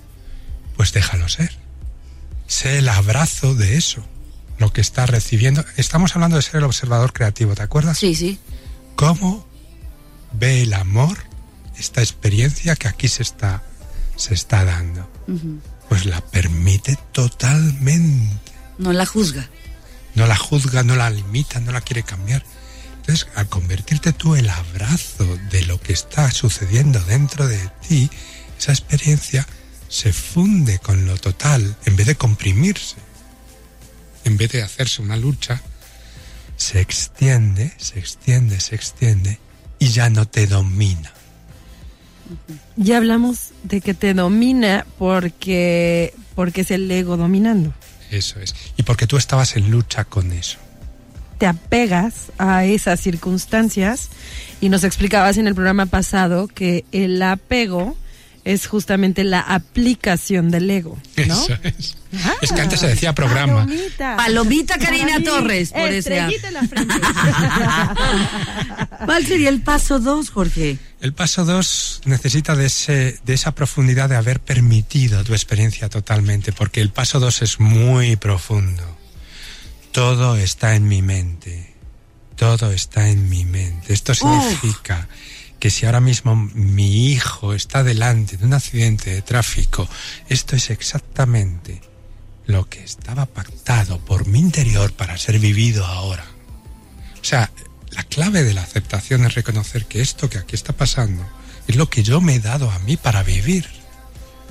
Pues 0.78 0.94
déjalo 0.94 1.28
ser. 1.28 1.58
Sé 2.46 2.78
el 2.78 2.88
abrazo 2.88 3.56
de 3.56 3.76
eso 3.76 4.06
lo 4.60 4.72
que 4.72 4.82
está 4.82 5.08
recibiendo. 5.08 5.66
Estamos 5.78 6.16
hablando 6.16 6.36
de 6.36 6.44
ser 6.44 6.58
el 6.58 6.66
observador 6.66 7.12
creativo, 7.12 7.56
¿te 7.56 7.64
acuerdas? 7.64 7.98
Sí, 7.98 8.14
sí. 8.14 8.38
¿Cómo 8.96 9.48
ve 10.34 10.62
el 10.62 10.74
amor 10.76 11.18
esta 11.76 12.04
experiencia 12.04 12.76
que 12.76 12.88
aquí 12.88 13.08
se 13.08 13.24
está, 13.24 13.64
se 14.16 14.36
está 14.36 14.64
dando? 14.64 15.10
Pues 15.90 16.06
la 16.06 16.22
permite 16.22 17.00
totalmente. 17.12 18.52
No 18.78 18.94
la 18.94 19.08
juzga. 19.08 19.50
No 20.14 20.28
la 20.28 20.38
juzga, 20.38 20.84
no 20.84 20.96
la 20.96 21.10
limita, 21.10 21.60
no 21.62 21.72
la 21.72 21.82
quiere 21.82 22.04
cambiar. 22.04 22.46
Entonces, 23.04 23.28
al 23.36 23.48
convertirte 23.48 24.14
tú 24.14 24.36
el 24.36 24.50
abrazo 24.50 25.38
de 25.52 25.66
lo 25.66 25.80
que 25.80 25.94
está 25.94 26.32
sucediendo 26.32 27.00
dentro 27.02 27.48
de 27.48 27.60
ti, 27.88 28.10
esa 28.58 28.72
experiencia 28.72 29.46
se 29.90 30.14
funde 30.14 30.80
con 30.80 31.06
lo 31.06 31.18
total 31.18 31.76
en 31.86 31.96
vez 31.96 32.08
de 32.08 32.16
comprimirse 32.16 32.96
en 34.24 34.38
vez 34.38 34.52
de 34.52 34.64
hacerse 34.64 35.02
una 35.02 35.18
lucha, 35.18 35.62
se 36.56 36.80
extiende, 36.80 37.74
se 37.78 38.00
extiende, 38.00 38.60
se 38.60 38.76
extiende 38.76 39.40
y 39.80 39.90
ya 39.90 40.10
no 40.10 40.28
te 40.28 40.48
domina. 40.48 41.12
Ya 42.76 42.98
hablamos 42.98 43.52
de 43.64 43.82
que 43.82 43.94
te 43.94 44.14
domina 44.14 44.86
porque, 44.98 46.14
porque 46.36 46.62
es 46.62 46.72
el 46.72 46.90
ego 46.90 47.18
dominando. 47.18 47.74
Eso 48.12 48.40
es. 48.40 48.56
Y 48.78 48.84
porque 48.84 49.08
tú 49.08 49.18
estabas 49.18 49.58
en 49.58 49.72
lucha 49.72 50.06
con 50.06 50.32
eso. 50.32 50.58
Te 51.44 51.48
apegas 51.48 52.32
a 52.38 52.64
esas 52.64 53.02
circunstancias 53.02 54.08
y 54.62 54.70
nos 54.70 54.86
explicabas 54.86 55.38
en 55.38 55.46
el 55.46 55.54
programa 55.54 55.88
pasado 55.88 56.48
que 56.48 56.86
el 56.94 57.22
apego 57.22 57.98
es 58.46 58.66
justamente 58.66 59.26
la 59.26 59.42
aplicación 59.42 60.52
del 60.52 60.72
ego, 60.72 60.98
¿no? 61.18 61.44
Eso 61.44 61.58
es. 61.64 61.98
es 62.42 62.52
que 62.54 62.62
antes 62.62 62.80
se 62.80 62.88
decía 62.88 63.14
programa. 63.14 63.68
Palomita, 63.98 64.78
Karina 64.78 65.22
Torres, 65.22 65.74
por 65.74 65.92
ese. 65.92 66.32
la 66.50 66.66
frente. 66.66 66.96
¿Cuál 69.06 69.26
sería 69.26 69.50
el 69.50 69.60
paso 69.60 70.00
dos, 70.00 70.30
Jorge? 70.30 70.78
El 71.02 71.12
paso 71.12 71.44
dos 71.44 72.00
necesita 72.06 72.56
de, 72.56 72.68
ese, 72.68 73.20
de 73.26 73.34
esa 73.34 73.54
profundidad 73.54 74.08
de 74.08 74.16
haber 74.16 74.40
permitido 74.40 75.26
tu 75.26 75.34
experiencia 75.34 75.90
totalmente, 75.90 76.54
porque 76.54 76.80
el 76.80 76.90
paso 76.90 77.20
dos 77.20 77.42
es 77.42 77.60
muy 77.60 78.16
profundo. 78.16 79.03
Todo 79.94 80.38
está 80.38 80.74
en 80.74 80.88
mi 80.88 81.04
mente. 81.04 81.76
Todo 82.36 82.72
está 82.72 83.10
en 83.10 83.30
mi 83.30 83.46
mente. 83.46 83.94
Esto 83.94 84.16
significa 84.16 85.08
que 85.60 85.70
si 85.70 85.86
ahora 85.86 86.02
mismo 86.02 86.36
mi 86.36 87.12
hijo 87.12 87.54
está 87.54 87.84
delante 87.84 88.36
de 88.36 88.46
un 88.46 88.54
accidente 88.56 89.12
de 89.12 89.22
tráfico, 89.22 89.88
esto 90.30 90.56
es 90.56 90.72
exactamente 90.72 91.80
lo 92.48 92.68
que 92.68 92.84
estaba 92.84 93.28
pactado 93.28 94.00
por 94.00 94.26
mi 94.26 94.40
interior 94.40 94.92
para 94.94 95.16
ser 95.20 95.38
vivido 95.38 95.86
ahora. 95.86 96.26
O 97.22 97.24
sea, 97.24 97.52
la 97.92 98.04
clave 98.04 98.44
de 98.44 98.56
la 98.56 98.64
aceptación 98.64 99.24
es 99.26 99.36
reconocer 99.36 99.86
que 99.86 100.02
esto 100.02 100.28
que 100.28 100.40
aquí 100.40 100.56
está 100.56 100.74
pasando 100.74 101.24
es 101.68 101.76
lo 101.76 101.88
que 101.88 102.02
yo 102.02 102.20
me 102.20 102.34
he 102.34 102.40
dado 102.40 102.72
a 102.72 102.80
mí 102.80 102.98
para 102.98 103.22
vivir 103.22 103.70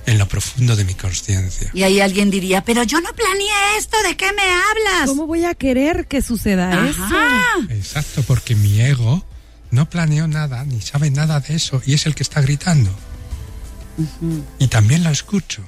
en 0.07 0.19
lo 0.19 0.27
profundo 0.29 0.75
de 0.77 0.85
mi 0.85 0.95
conciencia. 0.95 1.71
Y 1.73 1.83
ahí 1.85 2.01
alguien 2.01 2.31
diría, 2.31 2.63
pero 2.65 2.83
yo 2.83 3.01
no 3.01 3.11
planeé 3.13 3.79
esto, 3.79 3.97
¿de 4.03 4.17
qué 4.17 4.27
me 4.33 4.43
hablas? 4.43 5.07
¿Cómo 5.09 5.27
voy 5.27 5.45
a 5.45 5.55
querer 5.55 6.07
que 6.07 6.23
suceda 6.23 6.89
eso? 6.89 7.03
Exacto, 7.71 8.23
porque 8.25 8.55
mi 8.55 8.81
ego 8.81 9.25
no 9.71 9.89
planeó 9.89 10.27
nada, 10.27 10.65
ni 10.65 10.81
sabe 10.81 11.11
nada 11.11 11.41
de 11.41 11.55
eso, 11.55 11.81
y 11.87 11.95
es 11.95 12.07
el 12.07 12.15
que 12.15 12.23
está 12.23 12.41
gritando. 12.41 12.91
Y 14.59 14.67
también 14.69 15.05
lo 15.05 15.11
escucho. 15.11 15.63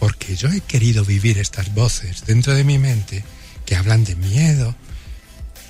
porque 0.00 0.34
yo 0.34 0.48
he 0.48 0.60
querido 0.62 1.04
vivir 1.04 1.38
estas 1.38 1.72
voces 1.74 2.24
dentro 2.26 2.54
de 2.54 2.64
mi 2.64 2.78
mente 2.78 3.22
que 3.66 3.76
hablan 3.76 4.02
de 4.02 4.16
miedo 4.16 4.74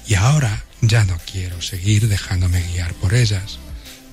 y 0.07 0.15
ahora 0.15 0.65
ya 0.81 1.05
no 1.05 1.19
quiero 1.31 1.61
seguir 1.61 2.09
dejándome 2.09 2.63
guiar 2.73 2.95
por 2.95 3.13
ellas. 3.13 3.59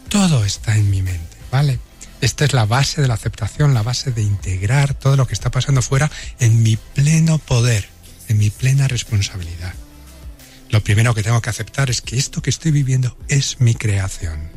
Todo 0.10 0.44
está 0.44 0.76
en 0.76 0.90
mi 0.90 1.02
mente, 1.02 1.38
¿vale? 1.52 1.80
Esta 2.20 2.46
es 2.46 2.54
la 2.54 2.66
base 2.66 3.02
de 3.02 3.08
la 3.08 3.14
aceptación, 3.14 3.74
la 3.74 3.84
base 3.84 4.12
de 4.12 4.24
integrar 4.24 4.94
todo 4.96 5.16
lo 5.16 5.28
que 5.28 5.34
está 5.34 5.52
pasando 5.52 5.82
fuera 5.82 6.10
en 6.40 6.64
mi 6.64 6.76
pleno 6.76 7.38
poder, 7.38 7.88
en 8.28 8.38
mi 8.38 8.50
plena 8.50 8.88
responsabilidad. 8.88 9.74
Lo 10.70 10.84
primero 10.84 11.14
que 11.14 11.24
tengo 11.24 11.42
que 11.42 11.50
aceptar 11.50 11.90
es 11.90 12.02
que 12.02 12.18
esto 12.18 12.42
que 12.42 12.50
estoy 12.50 12.72
viviendo 12.72 13.18
es 13.28 13.60
mi 13.62 13.76
creación. 13.76 14.50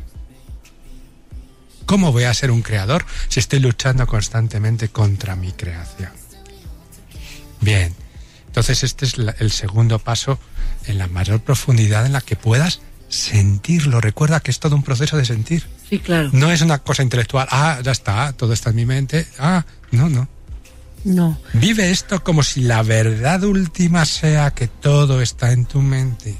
¿Cómo 1.85 2.11
voy 2.11 2.23
a 2.23 2.33
ser 2.33 2.51
un 2.51 2.61
creador 2.61 3.05
si 3.27 3.39
estoy 3.39 3.59
luchando 3.59 4.07
constantemente 4.07 4.89
contra 4.89 5.35
mi 5.35 5.51
creación? 5.51 6.11
Bien, 7.59 7.95
entonces 8.47 8.83
este 8.83 9.05
es 9.05 9.15
el 9.39 9.51
segundo 9.51 9.99
paso 9.99 10.39
en 10.87 10.97
la 10.97 11.07
mayor 11.07 11.41
profundidad 11.41 12.05
en 12.05 12.13
la 12.13 12.21
que 12.21 12.35
puedas 12.35 12.81
sentirlo. 13.11 14.01
Recuerda 14.01 14.39
que 14.39 14.49
es 14.51 14.59
todo 14.59 14.75
un 14.75 14.83
proceso 14.83 15.17
de 15.17 15.25
sentir. 15.25 15.63
Sí, 15.87 15.99
claro. 15.99 16.29
No 16.33 16.51
es 16.51 16.61
una 16.61 16.79
cosa 16.79 17.03
intelectual. 17.03 17.47
Ah, 17.51 17.79
ya 17.83 17.91
está, 17.91 18.33
todo 18.33 18.53
está 18.53 18.71
en 18.71 18.75
mi 18.77 18.85
mente. 18.85 19.27
Ah, 19.37 19.65
no, 19.91 20.09
no. 20.09 20.27
No. 21.03 21.37
Vive 21.53 21.91
esto 21.91 22.23
como 22.23 22.43
si 22.43 22.61
la 22.61 22.83
verdad 22.83 23.43
última 23.43 24.05
sea 24.05 24.51
que 24.51 24.67
todo 24.67 25.21
está 25.21 25.51
en 25.51 25.65
tu 25.65 25.81
mente. 25.81 26.35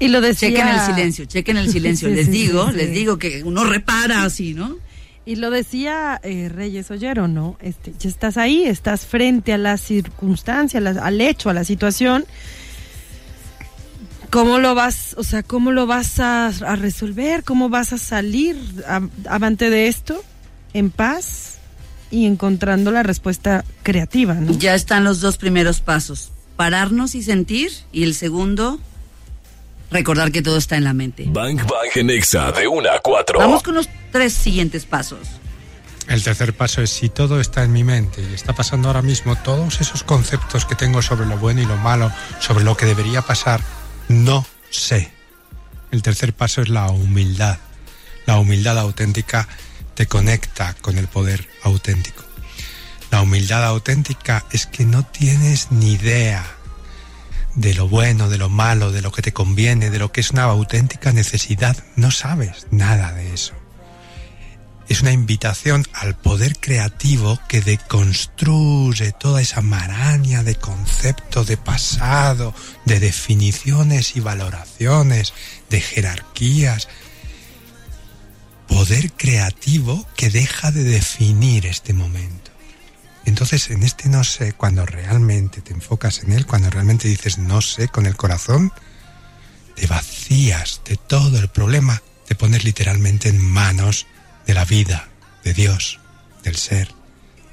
Y 0.00 0.08
lo 0.08 0.20
decía... 0.20 0.50
Chequen 0.50 0.68
el 0.68 0.80
silencio, 0.80 1.24
chequen 1.24 1.56
el 1.56 1.70
silencio. 1.70 2.08
les 2.10 2.30
digo, 2.30 2.70
les 2.72 2.90
digo 2.90 3.18
que 3.18 3.42
uno 3.44 3.64
repara 3.64 4.24
así, 4.24 4.54
¿no? 4.54 4.76
Y 5.24 5.36
lo 5.36 5.50
decía 5.50 6.20
eh, 6.22 6.50
Reyes 6.52 6.90
Ollero, 6.90 7.28
¿no? 7.28 7.56
Este, 7.62 7.94
ya 7.98 8.10
estás 8.10 8.36
ahí, 8.36 8.64
estás 8.64 9.06
frente 9.06 9.54
a 9.54 9.58
la 9.58 9.78
circunstancia, 9.78 10.80
al 10.80 11.20
hecho, 11.22 11.48
a 11.48 11.54
la 11.54 11.64
situación. 11.64 12.26
¿Cómo 14.34 14.58
lo 14.58 14.74
vas, 14.74 15.14
o 15.16 15.22
sea, 15.22 15.44
cómo 15.44 15.70
lo 15.70 15.86
vas 15.86 16.18
a, 16.18 16.50
resolver? 16.74 17.44
¿Cómo 17.44 17.68
vas 17.68 17.92
a 17.92 17.98
salir 17.98 18.56
avante 19.28 19.70
de 19.70 19.86
esto 19.86 20.24
en 20.72 20.90
paz 20.90 21.58
y 22.10 22.26
encontrando 22.26 22.90
la 22.90 23.04
respuesta 23.04 23.64
creativa, 23.84 24.34
¿no? 24.34 24.50
Ya 24.58 24.74
están 24.74 25.04
los 25.04 25.20
dos 25.20 25.36
primeros 25.36 25.80
pasos. 25.80 26.32
Pararnos 26.56 27.14
y 27.14 27.22
sentir 27.22 27.70
y 27.92 28.02
el 28.02 28.12
segundo 28.16 28.80
recordar 29.92 30.32
que 30.32 30.42
todo 30.42 30.56
está 30.56 30.76
en 30.76 30.82
la 30.82 30.94
mente. 30.94 31.26
Bank 31.28 31.60
Bank 31.60 31.94
en 31.94 32.10
Exa 32.10 32.50
de 32.50 32.66
1 32.66 32.90
a 32.90 32.98
4. 32.98 33.38
Vamos 33.38 33.62
con 33.62 33.76
los 33.76 33.88
tres 34.10 34.32
siguientes 34.32 34.84
pasos. 34.84 35.28
El 36.08 36.24
tercer 36.24 36.54
paso 36.54 36.82
es 36.82 36.90
si 36.90 37.08
todo 37.08 37.40
está 37.40 37.62
en 37.62 37.72
mi 37.72 37.84
mente 37.84 38.20
y 38.20 38.34
está 38.34 38.52
pasando 38.52 38.88
ahora 38.88 39.02
mismo, 39.02 39.36
todos 39.36 39.80
esos 39.80 40.02
conceptos 40.02 40.64
que 40.64 40.74
tengo 40.74 41.02
sobre 41.02 41.24
lo 41.24 41.38
bueno 41.38 41.62
y 41.62 41.66
lo 41.66 41.76
malo, 41.76 42.10
sobre 42.40 42.64
lo 42.64 42.76
que 42.76 42.84
debería 42.84 43.22
pasar, 43.22 43.60
no 44.08 44.46
sé. 44.70 45.12
El 45.90 46.02
tercer 46.02 46.34
paso 46.34 46.62
es 46.62 46.68
la 46.68 46.88
humildad. 46.90 47.58
La 48.26 48.38
humildad 48.38 48.78
auténtica 48.78 49.48
te 49.94 50.06
conecta 50.06 50.74
con 50.74 50.98
el 50.98 51.08
poder 51.08 51.48
auténtico. 51.62 52.24
La 53.10 53.22
humildad 53.22 53.64
auténtica 53.64 54.44
es 54.50 54.66
que 54.66 54.84
no 54.84 55.04
tienes 55.04 55.70
ni 55.70 55.92
idea 55.92 56.44
de 57.54 57.74
lo 57.74 57.88
bueno, 57.88 58.28
de 58.28 58.38
lo 58.38 58.48
malo, 58.48 58.90
de 58.90 59.02
lo 59.02 59.12
que 59.12 59.22
te 59.22 59.32
conviene, 59.32 59.90
de 59.90 59.98
lo 59.98 60.10
que 60.10 60.20
es 60.20 60.32
una 60.32 60.44
auténtica 60.44 61.12
necesidad. 61.12 61.76
No 61.96 62.10
sabes 62.10 62.66
nada 62.70 63.12
de 63.12 63.32
eso. 63.32 63.54
Es 64.88 65.00
una 65.00 65.12
invitación 65.12 65.86
al 65.92 66.14
poder 66.14 66.58
creativo 66.58 67.38
que 67.48 67.60
deconstruye 67.62 69.12
toda 69.12 69.40
esa 69.40 69.62
maraña 69.62 70.42
de 70.42 70.56
conceptos, 70.56 71.46
de 71.46 71.56
pasado, 71.56 72.54
de 72.84 73.00
definiciones 73.00 74.16
y 74.16 74.20
valoraciones, 74.20 75.32
de 75.70 75.80
jerarquías. 75.80 76.88
Poder 78.68 79.12
creativo 79.12 80.06
que 80.16 80.30
deja 80.30 80.70
de 80.70 80.84
definir 80.84 81.66
este 81.66 81.94
momento 81.94 82.54
entonces, 83.26 83.70
en 83.70 83.82
este 83.82 84.08
no 84.08 84.22
sé, 84.22 84.52
cuando 84.52 84.84
realmente 84.84 85.60
te 85.60 85.72
enfocas 85.72 86.22
en 86.22 86.32
él, 86.32 86.46
cuando 86.46 86.70
realmente 86.70 87.08
dices 87.08 87.38
no 87.38 87.60
sé 87.60 87.88
con 87.88 88.06
el 88.06 88.16
corazón, 88.16 88.72
te 89.74 89.86
vacías 89.86 90.82
de 90.84 90.96
todo 90.96 91.38
el 91.38 91.48
problema, 91.48 92.02
te 92.26 92.34
pones 92.34 92.64
literalmente 92.64 93.28
en 93.28 93.40
manos 93.40 94.06
de 94.46 94.54
la 94.54 94.64
vida, 94.64 95.08
de 95.42 95.54
Dios, 95.54 96.00
del 96.42 96.56
ser, 96.56 96.88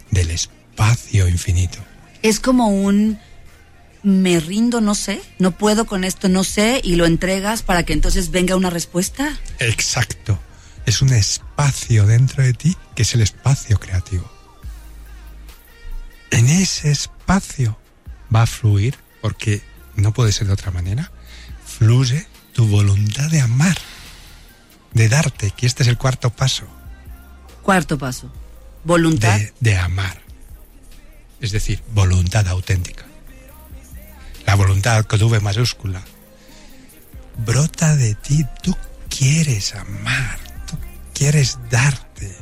del 0.10 0.32
espacio 0.32 1.28
infinito. 1.28 1.80
Es 2.22 2.40
como 2.40 2.68
un 2.68 3.20
me 4.04 4.40
rindo, 4.40 4.82
no 4.82 4.96
sé, 4.96 5.22
no 5.38 5.52
puedo 5.52 5.86
con 5.86 6.04
esto, 6.04 6.28
no 6.28 6.44
sé, 6.44 6.82
y 6.84 6.96
lo 6.96 7.06
entregas 7.06 7.62
para 7.62 7.84
que 7.84 7.94
entonces 7.94 8.32
venga 8.32 8.56
una 8.56 8.70
respuesta. 8.70 9.40
Exacto. 9.60 10.40
Es 10.86 11.02
un 11.02 11.14
espacio 11.14 12.08
dentro 12.08 12.44
de 12.44 12.54
ti 12.54 12.76
que 12.96 13.04
es 13.04 13.14
el 13.14 13.22
espacio 13.22 13.80
creativo 13.80 14.30
en 16.32 16.48
ese 16.48 16.90
espacio 16.90 17.78
va 18.34 18.44
a 18.44 18.48
fluir, 18.48 18.98
porque 19.22 19.62
no 19.96 20.14
puede 20.14 20.32
ser 20.32 20.48
de 20.48 20.54
otra 20.54 20.72
manera, 20.72 21.12
fluye 21.66 22.26
tu 22.54 22.66
voluntad 22.68 23.30
de 23.30 23.42
amar, 23.42 23.78
de 24.94 25.08
darte, 25.08 25.52
que 25.52 25.68
este 25.68 25.84
es 25.84 25.90
el 25.90 25.98
cuarto 25.98 26.32
paso. 26.32 26.66
Cuarto 27.64 27.98
paso, 27.98 28.32
voluntad. 28.84 29.40
De, 29.60 29.78
amar, 29.78 30.22
es 31.40 31.52
decir, 31.52 31.82
voluntad 31.94 32.48
auténtica. 32.48 33.06
La 34.46 34.56
voluntad 34.56 35.06
con 35.06 35.22
V 35.22 35.40
mayúscula 35.40 36.04
brota 37.46 37.96
de 37.96 38.14
ti, 38.16 38.46
tú 38.62 38.76
quieres 39.10 39.74
amar, 39.76 40.38
tú 40.68 40.78
quieres 41.14 41.58
darte 41.70 42.42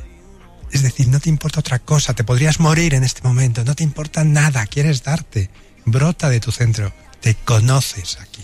es 0.72 0.82
decir, 0.82 1.08
no 1.08 1.20
te 1.20 1.28
importa 1.28 1.60
otra 1.60 1.78
cosa, 1.78 2.14
te 2.14 2.24
podrías 2.24 2.60
morir 2.60 2.94
en 2.94 3.02
este 3.02 3.22
momento, 3.22 3.64
no 3.64 3.74
te 3.74 3.82
importa 3.82 4.24
nada, 4.24 4.66
quieres 4.66 5.02
darte. 5.02 5.50
Brota 5.84 6.28
de 6.28 6.40
tu 6.40 6.52
centro, 6.52 6.92
te 7.20 7.34
conoces 7.34 8.18
aquí. 8.20 8.42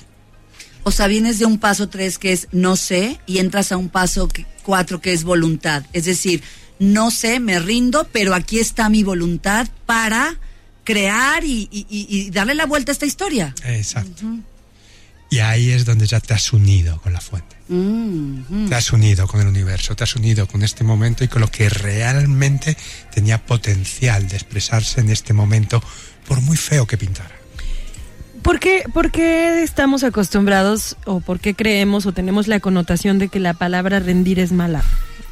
O 0.83 0.91
sea, 0.91 1.07
vienes 1.07 1.39
de 1.39 1.47
un 1.47 1.59
paso 1.59 1.89
tres 1.89 2.19
que 2.19 2.33
es 2.33 2.49
no 2.53 2.77
sé 2.77 3.21
y 3.27 3.39
entras 3.39 3.73
a 3.73 3.77
un 3.77 3.89
paso 3.89 4.29
cuatro 4.63 5.01
que 5.01 5.13
es 5.13 5.25
voluntad. 5.25 5.85
Es 5.93 6.05
decir, 6.05 6.43
no 6.79 7.11
sé, 7.11 7.41
me 7.41 7.59
rindo, 7.59 8.07
pero 8.13 8.35
aquí 8.35 8.59
está 8.59 8.89
mi 8.89 9.03
voluntad 9.03 9.69
para 9.87 10.37
crear 10.85 11.43
y, 11.45 12.31
darle 12.33 12.55
la 12.55 12.67
vuelta 12.67 12.93
a 12.93 12.95
esta 12.95 13.07
historia. 13.07 13.55
Exacto. 13.65 14.25
Y 15.29 15.39
ahí 15.41 15.71
es 15.71 15.85
donde 15.85 16.07
ya 16.07 16.21
te 16.21 16.35
has 16.35 16.53
unido 16.53 17.01
con 17.03 17.13
la 17.13 17.21
fuente. 17.21 17.57
Te 18.69 18.75
has 18.75 18.93
unido 18.93 19.27
con 19.27 19.41
el 19.41 19.49
universo, 19.49 19.97
te 19.97 20.05
has 20.05 20.15
unido 20.15 20.47
con 20.47 20.63
este 20.63 20.85
momento 20.85 21.25
y 21.25 21.29
con 21.29 21.41
lo 21.43 21.51
que 21.51 21.69
realmente 21.69 22.77
tenía 23.13 23.45
potencial 23.45 24.29
de 24.29 24.37
expresarse 24.37 25.01
en 25.01 25.11
este 25.11 25.33
momento, 25.33 25.83
por 26.29 26.41
muy 26.41 26.57
feo 26.57 26.87
que 26.87 26.97
pintara. 26.97 27.35
¿Por 28.43 28.61
qué, 28.61 28.85
¿Por 28.93 29.11
qué 29.11 29.65
estamos 29.65 30.05
acostumbrados 30.05 30.97
o 31.05 31.19
por 31.19 31.41
qué 31.41 31.55
creemos 31.55 32.07
o 32.07 32.13
tenemos 32.13 32.47
la 32.47 32.61
connotación 32.61 33.19
de 33.19 33.27
que 33.27 33.41
la 33.41 33.55
palabra 33.55 33.99
rendir 33.99 34.39
es 34.39 34.53
mala? 34.53 34.85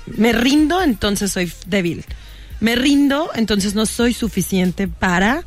Me 0.07 0.33
rindo, 0.33 0.83
entonces 0.83 1.33
soy 1.33 1.53
débil. 1.67 2.05
Me 2.61 2.77
rindo, 2.77 3.31
entonces 3.35 3.75
no 3.75 3.87
soy 3.87 4.13
suficiente 4.15 4.89
para 4.89 5.45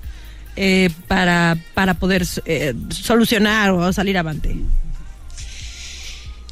eh, 0.59 0.89
para, 1.07 1.55
para 1.75 1.93
poder 1.93 2.25
eh, 2.45 2.73
solucionar 2.89 3.69
o 3.69 3.93
salir 3.93 4.17
avante? 4.17 4.57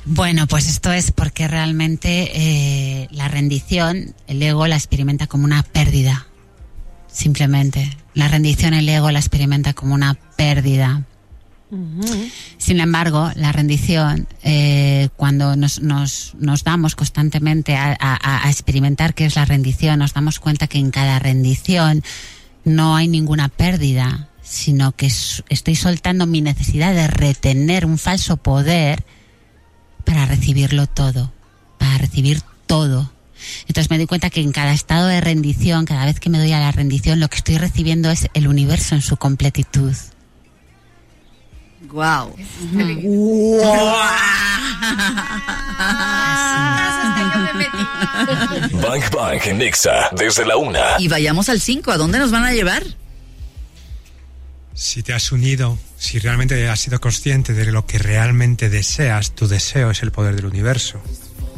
Bueno, 0.05 0.45
pues 0.45 0.69
esto 0.69 0.93
es 0.93 1.11
porque 1.11 1.47
realmente 1.47 2.29
eh, 2.35 3.07
la 3.09 3.29
rendición, 3.29 4.13
el 4.27 4.43
ego 4.43 4.67
la 4.67 4.75
experimenta 4.75 5.25
como 5.25 5.45
una 5.45 5.63
pérdida. 5.63 6.27
Simplemente. 7.11 7.97
La 8.13 8.27
rendición, 8.27 8.75
el 8.75 8.87
ego 8.87 9.09
la 9.09 9.17
experimenta 9.17 9.73
como 9.73 9.95
una 9.95 10.13
pérdida. 10.13 11.01
Sin 12.57 12.79
embargo, 12.79 13.31
la 13.35 13.51
rendición, 13.51 14.27
cuando 15.15 15.55
nos, 15.55 15.81
nos, 15.81 16.35
nos, 16.37 16.63
damos 16.63 16.95
constantemente 16.95 17.75
a, 17.75 17.97
a, 17.99 18.49
experimentar 18.49 19.13
qué 19.13 19.25
es 19.25 19.35
la 19.35 19.45
rendición, 19.45 19.99
nos 19.99 20.13
damos 20.13 20.39
cuenta 20.39 20.67
que 20.67 20.77
en 20.77 20.91
cada 20.91 21.19
rendición 21.19 22.03
no 22.63 22.95
hay 22.95 23.07
ninguna 23.07 23.49
pérdida, 23.49 24.29
sino 24.43 24.91
que 24.91 25.07
estoy 25.07 25.75
soltando 25.75 26.27
mi 26.27 26.41
necesidad 26.41 26.93
de 26.93 27.07
retener 27.07 27.85
un 27.85 27.97
falso 27.97 28.37
poder 28.37 29.03
para 30.05 30.25
recibirlo 30.25 30.87
todo, 30.87 31.33
para 31.79 31.97
recibir 31.97 32.41
todo. 32.67 33.11
Entonces 33.67 33.89
me 33.89 33.97
doy 33.97 34.05
cuenta 34.05 34.29
que 34.29 34.41
en 34.41 34.51
cada 34.51 34.71
estado 34.71 35.07
de 35.07 35.19
rendición, 35.19 35.85
cada 35.85 36.05
vez 36.05 36.19
que 36.19 36.29
me 36.29 36.37
doy 36.37 36.51
a 36.51 36.59
la 36.59 36.71
rendición, 36.71 37.19
lo 37.19 37.27
que 37.27 37.37
estoy 37.37 37.57
recibiendo 37.57 38.11
es 38.11 38.27
el 38.33 38.47
universo 38.47 38.95
en 38.95 39.01
su 39.01 39.17
completitud. 39.17 39.93
Wow. 41.95 42.35
Bank 48.81 49.09
Bank 49.13 49.45
Nexa, 49.53 50.09
desde 50.11 50.45
la 50.45 50.57
una. 50.57 50.81
Y 50.99 51.07
vayamos 51.07 51.47
al 51.47 51.61
5, 51.61 51.93
¿a 51.93 51.97
dónde 51.97 52.19
nos 52.19 52.31
van 52.31 52.43
a 52.43 52.51
llevar? 52.51 52.83
Si 54.73 55.03
te 55.03 55.13
has 55.13 55.31
unido, 55.31 55.79
si 55.97 56.19
realmente 56.19 56.67
has 56.67 56.81
sido 56.81 56.99
consciente 56.99 57.53
de 57.53 57.71
lo 57.71 57.85
que 57.85 57.97
realmente 57.97 58.69
deseas, 58.69 59.31
tu 59.31 59.47
deseo 59.47 59.89
es 59.89 60.03
el 60.03 60.11
poder 60.11 60.35
del 60.35 60.47
universo. 60.47 61.01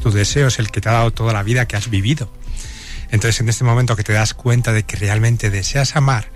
Tu 0.04 0.12
deseo 0.12 0.50
es 0.50 0.60
el 0.60 0.69
que 0.69 0.82
te 0.82 0.89
ha 0.89 0.93
dado 0.93 1.10
toda 1.10 1.34
la 1.34 1.41
vida 1.41 1.67
que 1.67 1.78
has 1.78 1.89
vivido. 1.89 2.32
Entonces 3.10 3.41
en 3.41 3.50
este 3.50 3.63
momento 3.63 3.95
que 3.95 4.04
te 4.04 4.13
das 4.13 4.36
cuenta 4.36 4.71
de 4.71 4.84
que 4.84 4.97
realmente 4.97 5.50
deseas 5.50 5.95
amar, 5.95 6.30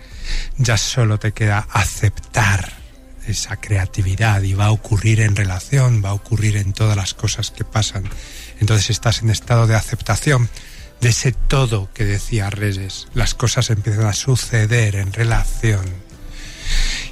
ya 0.57 0.77
solo 0.77 1.19
te 1.19 1.33
queda 1.33 1.67
aceptar 1.69 2.80
esa 3.27 3.57
creatividad 3.57 4.41
y 4.41 4.53
va 4.53 4.65
a 4.65 4.71
ocurrir 4.71 5.21
en 5.21 5.35
relación, 5.35 6.01
va 6.03 6.09
a 6.09 6.13
ocurrir 6.13 6.57
en 6.57 6.73
todas 6.73 6.95
las 6.95 7.13
cosas 7.13 7.51
que 7.51 7.63
pasan. 7.63 8.03
Entonces 8.59 8.89
estás 8.89 9.21
en 9.21 9.29
estado 9.29 9.67
de 9.67 9.75
aceptación 9.75 10.49
de 11.01 11.09
ese 11.09 11.31
todo 11.31 11.89
que 11.93 12.05
decía 12.05 12.49
Reyes. 12.49 13.07
Las 13.13 13.33
cosas 13.33 13.69
empiezan 13.69 14.05
a 14.05 14.13
suceder 14.13 14.95
en 14.95 15.11
relación 15.11 15.81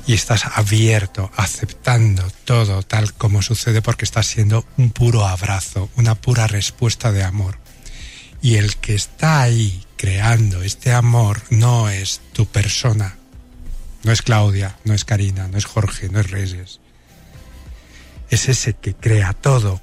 y 0.10 0.14
estás 0.14 0.46
abierto, 0.46 1.32
aceptando 1.36 2.24
todo 2.44 2.82
tal 2.82 3.14
como 3.14 3.44
sucede 3.44 3.82
porque 3.82 4.06
estás 4.06 4.26
siendo 4.26 4.66
un 4.78 4.90
puro 4.92 5.28
abrazo, 5.28 5.90
una 5.98 6.16
pura 6.16 6.48
respuesta 6.48 7.12
de 7.12 7.24
amor. 7.24 7.58
Y 8.42 8.56
el 8.56 8.78
que 8.78 8.96
está 8.96 9.42
ahí 9.42 9.86
creando 9.98 10.64
este 10.64 10.94
amor 10.94 11.42
no 11.52 11.90
es 11.90 12.22
tu 12.34 12.46
persona, 12.48 13.19
no 14.04 14.12
es 14.12 14.22
Claudia, 14.22 14.78
no 14.86 14.94
es 14.94 15.06
Karina, 15.06 15.48
no 15.48 15.58
es 15.58 15.66
Jorge, 15.66 16.10
no 16.10 16.20
es 16.20 16.30
Reyes. 16.32 16.80
Es 18.30 18.48
ese 18.50 18.74
que 18.74 18.94
crea 18.94 19.34
todo, 19.34 19.82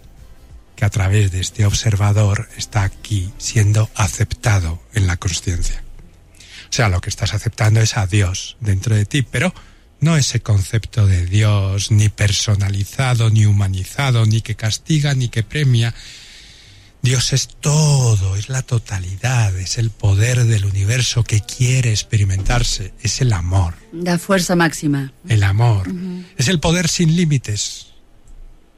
que 0.76 0.84
a 0.84 0.90
través 0.90 1.32
de 1.32 1.40
este 1.40 1.66
observador 1.66 2.48
está 2.56 2.82
aquí 2.82 3.32
siendo 3.38 3.90
aceptado 3.94 4.82
en 4.94 5.06
la 5.06 5.16
conciencia. 5.16 5.82
O 6.70 6.72
sea, 6.72 6.88
lo 6.88 7.00
que 7.00 7.10
estás 7.10 7.34
aceptando 7.34 7.80
es 7.80 7.96
a 7.96 8.06
Dios 8.06 8.56
dentro 8.60 8.94
de 8.94 9.06
ti, 9.06 9.22
pero 9.22 9.54
no 10.00 10.16
ese 10.16 10.40
concepto 10.40 11.06
de 11.06 11.24
Dios 11.24 11.90
ni 11.90 12.08
personalizado, 12.08 13.30
ni 13.30 13.46
humanizado, 13.46 14.26
ni 14.26 14.42
que 14.42 14.54
castiga, 14.54 15.14
ni 15.14 15.28
que 15.28 15.42
premia. 15.42 15.94
Dios 17.06 17.32
es 17.32 17.46
todo, 17.60 18.34
es 18.34 18.48
la 18.48 18.62
totalidad, 18.62 19.56
es 19.56 19.78
el 19.78 19.90
poder 19.90 20.42
del 20.42 20.64
universo 20.64 21.22
que 21.22 21.40
quiere 21.40 21.92
experimentarse, 21.92 22.94
es 23.00 23.20
el 23.20 23.32
amor. 23.32 23.74
La 23.92 24.18
fuerza 24.18 24.56
máxima. 24.56 25.12
El 25.28 25.44
amor. 25.44 25.86
Es 26.36 26.48
el 26.48 26.58
poder 26.58 26.88
sin 26.88 27.14
límites. 27.14 27.92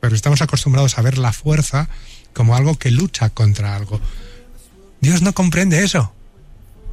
Pero 0.00 0.14
estamos 0.14 0.42
acostumbrados 0.42 0.98
a 0.98 1.02
ver 1.02 1.16
la 1.16 1.32
fuerza 1.32 1.88
como 2.34 2.54
algo 2.54 2.74
que 2.74 2.90
lucha 2.90 3.30
contra 3.30 3.74
algo. 3.74 3.98
Dios 5.00 5.22
no 5.22 5.32
comprende 5.32 5.82
eso. 5.82 6.12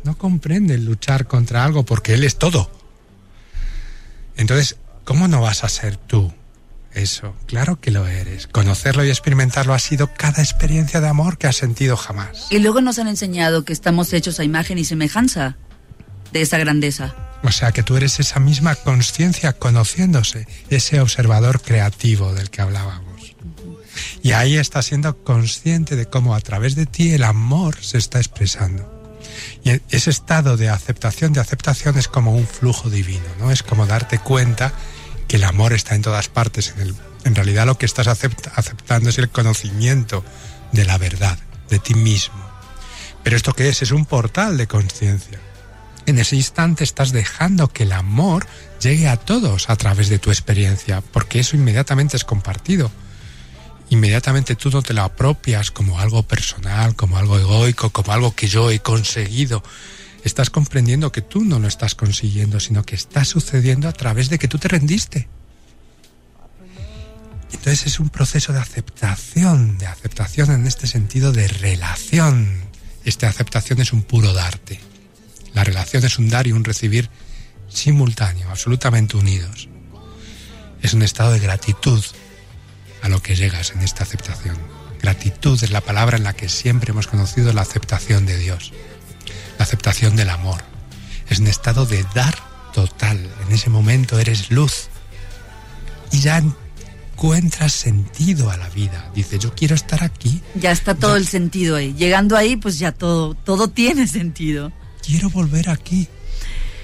No 0.05 0.17
comprende 0.17 0.77
luchar 0.77 1.27
contra 1.27 1.65
algo 1.65 1.83
porque 1.83 2.13
Él 2.13 2.23
es 2.23 2.37
todo. 2.37 2.71
Entonces, 4.37 4.77
¿cómo 5.03 5.27
no 5.27 5.41
vas 5.41 5.65
a 5.65 5.69
ser 5.69 5.97
tú 5.97 6.33
eso? 6.95 7.35
Claro 7.45 7.79
que 7.79 7.91
lo 7.91 8.07
eres. 8.07 8.47
Conocerlo 8.47 9.05
y 9.05 9.09
experimentarlo 9.09 9.73
ha 9.73 9.79
sido 9.79 10.11
cada 10.13 10.41
experiencia 10.41 11.01
de 11.01 11.07
amor 11.07 11.37
que 11.37 11.47
has 11.47 11.57
sentido 11.57 11.97
jamás. 11.97 12.47
Y 12.49 12.59
luego 12.59 12.81
nos 12.81 12.99
han 12.99 13.07
enseñado 13.07 13.65
que 13.65 13.73
estamos 13.73 14.11
hechos 14.13 14.39
a 14.39 14.43
imagen 14.43 14.77
y 14.77 14.85
semejanza 14.85 15.57
de 16.31 16.41
esa 16.41 16.57
grandeza. 16.57 17.15
O 17.43 17.51
sea 17.51 17.71
que 17.71 17.83
tú 17.83 17.95
eres 17.95 18.19
esa 18.19 18.39
misma 18.39 18.75
conciencia 18.75 19.53
conociéndose, 19.53 20.47
ese 20.69 20.99
observador 20.99 21.61
creativo 21.61 22.33
del 22.33 22.49
que 22.49 22.61
hablábamos. 22.61 23.35
Y 24.23 24.31
ahí 24.31 24.57
estás 24.57 24.87
siendo 24.87 25.23
consciente 25.23 25.95
de 25.95 26.07
cómo 26.07 26.35
a 26.35 26.41
través 26.41 26.75
de 26.75 26.85
ti 26.85 27.11
el 27.11 27.23
amor 27.23 27.77
se 27.81 27.97
está 27.97 28.17
expresando. 28.17 28.91
Y 29.63 29.71
ese 29.89 30.09
estado 30.09 30.57
de 30.57 30.69
aceptación, 30.69 31.33
de 31.33 31.39
aceptación 31.39 31.97
es 31.97 32.07
como 32.07 32.35
un 32.35 32.47
flujo 32.47 32.89
divino, 32.89 33.25
¿no? 33.39 33.51
Es 33.51 33.63
como 33.63 33.85
darte 33.85 34.19
cuenta 34.19 34.73
que 35.27 35.37
el 35.37 35.43
amor 35.43 35.73
está 35.73 35.95
en 35.95 36.01
todas 36.01 36.29
partes. 36.29 36.73
En, 36.75 36.81
el, 36.81 36.95
en 37.23 37.35
realidad 37.35 37.65
lo 37.65 37.77
que 37.77 37.85
estás 37.85 38.07
aceptando 38.07 39.09
es 39.09 39.17
el 39.17 39.29
conocimiento 39.29 40.23
de 40.71 40.85
la 40.85 40.97
verdad, 40.97 41.37
de 41.69 41.79
ti 41.79 41.93
mismo. 41.93 42.43
Pero 43.23 43.35
esto 43.35 43.53
que 43.53 43.69
es 43.69 43.81
es 43.81 43.91
un 43.91 44.05
portal 44.05 44.57
de 44.57 44.67
conciencia. 44.67 45.39
En 46.05 46.19
ese 46.19 46.35
instante 46.35 46.83
estás 46.83 47.11
dejando 47.11 47.67
que 47.67 47.83
el 47.83 47.91
amor 47.91 48.45
llegue 48.79 49.07
a 49.07 49.17
todos 49.17 49.69
a 49.69 49.75
través 49.75 50.09
de 50.09 50.19
tu 50.19 50.29
experiencia, 50.29 51.01
porque 51.01 51.39
eso 51.39 51.55
inmediatamente 51.55 52.15
es 52.15 52.23
compartido 52.23 52.91
inmediatamente 53.89 54.55
tú 54.55 54.69
no 54.69 54.81
te 54.81 54.93
lo 54.93 55.03
apropias 55.03 55.71
como 55.71 55.99
algo 55.99 56.23
personal, 56.23 56.95
como 56.95 57.17
algo 57.17 57.37
egoico, 57.37 57.89
como 57.91 58.11
algo 58.11 58.35
que 58.35 58.47
yo 58.47 58.71
he 58.71 58.79
conseguido. 58.79 59.63
Estás 60.25 60.49
comprendiendo 60.49 61.11
que 61.11 61.21
tú 61.21 61.45
no 61.45 61.59
lo 61.59 61.67
estás 61.67 61.93
consiguiendo, 61.93 62.59
sino 62.59 62.83
que 62.83 62.95
está 62.95 63.23
sucediendo 63.23 63.87
a 63.87 63.93
través 63.93 64.27
de 64.27 64.39
que 64.39 64.47
tú 64.47 64.57
te 64.57 64.67
rendiste. 64.67 65.29
Entonces 67.53 67.85
es 67.85 67.99
un 67.99 68.09
proceso 68.09 68.51
de 68.51 68.59
aceptación, 68.59 69.77
de 69.77 69.85
aceptación 69.85 70.49
en 70.51 70.65
este 70.65 70.87
sentido 70.87 71.31
de 71.31 71.47
relación. 71.47 72.59
Esta 73.05 73.29
aceptación 73.29 73.79
es 73.79 73.93
un 73.93 74.01
puro 74.01 74.33
darte. 74.33 74.79
La 75.53 75.63
relación 75.63 76.03
es 76.03 76.17
un 76.17 76.27
dar 76.27 76.47
y 76.47 76.53
un 76.53 76.63
recibir 76.63 77.11
simultáneo, 77.69 78.49
absolutamente 78.49 79.17
unidos. 79.17 79.69
Es 80.81 80.95
un 80.95 81.03
estado 81.03 81.33
de 81.33 81.39
gratitud, 81.39 82.03
a 83.03 83.09
lo 83.09 83.21
que 83.21 83.35
llegas 83.35 83.73
en 83.75 83.81
esta 83.81 84.03
aceptación. 84.03 84.57
Gratitud 85.03 85.63
es 85.63 85.69
la 85.69 85.81
palabra 85.81 86.17
en 86.17 86.23
la 86.23 86.33
que 86.33 86.49
siempre 86.49 86.91
hemos 86.91 87.05
conocido 87.05 87.53
la 87.53 87.61
aceptación 87.61 88.25
de 88.25 88.39
Dios, 88.39 88.73
la 89.57 89.65
aceptación 89.65 90.15
del 90.15 90.29
amor. 90.29 90.61
Es 91.29 91.39
un 91.39 91.47
estado 91.47 91.85
de 91.85 92.05
dar 92.13 92.35
total. 92.73 93.29
En 93.45 93.53
ese 93.53 93.69
momento 93.69 94.19
eres 94.19 94.51
luz 94.51 94.89
y 96.11 96.19
ya 96.19 96.43
encuentras 97.15 97.73
sentido 97.73 98.51
a 98.51 98.57
la 98.57 98.69
vida. 98.69 99.09
Dice, 99.15 99.39
yo 99.39 99.53
quiero 99.55 99.75
estar 99.75 100.03
aquí. 100.03 100.41
Ya 100.55 100.71
está 100.71 100.95
todo 100.95 101.15
el 101.15 101.27
sentido 101.27 101.75
ahí. 101.77 101.93
Llegando 101.93 102.35
ahí, 102.35 102.57
pues 102.57 102.77
ya 102.77 102.91
todo, 102.91 103.33
todo 103.33 103.69
tiene 103.69 104.07
sentido. 104.07 104.71
Quiero 105.01 105.29
volver 105.29 105.69
aquí. 105.69 106.07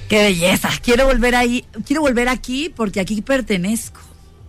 Qué 0.07 0.23
belleza. 0.23 0.69
Quiero 0.81 1.05
volver 1.05 1.35
ahí. 1.35 1.65
Quiero 1.85 2.01
volver 2.01 2.29
aquí 2.29 2.69
porque 2.75 2.99
aquí 2.99 3.21
pertenezco. 3.21 4.01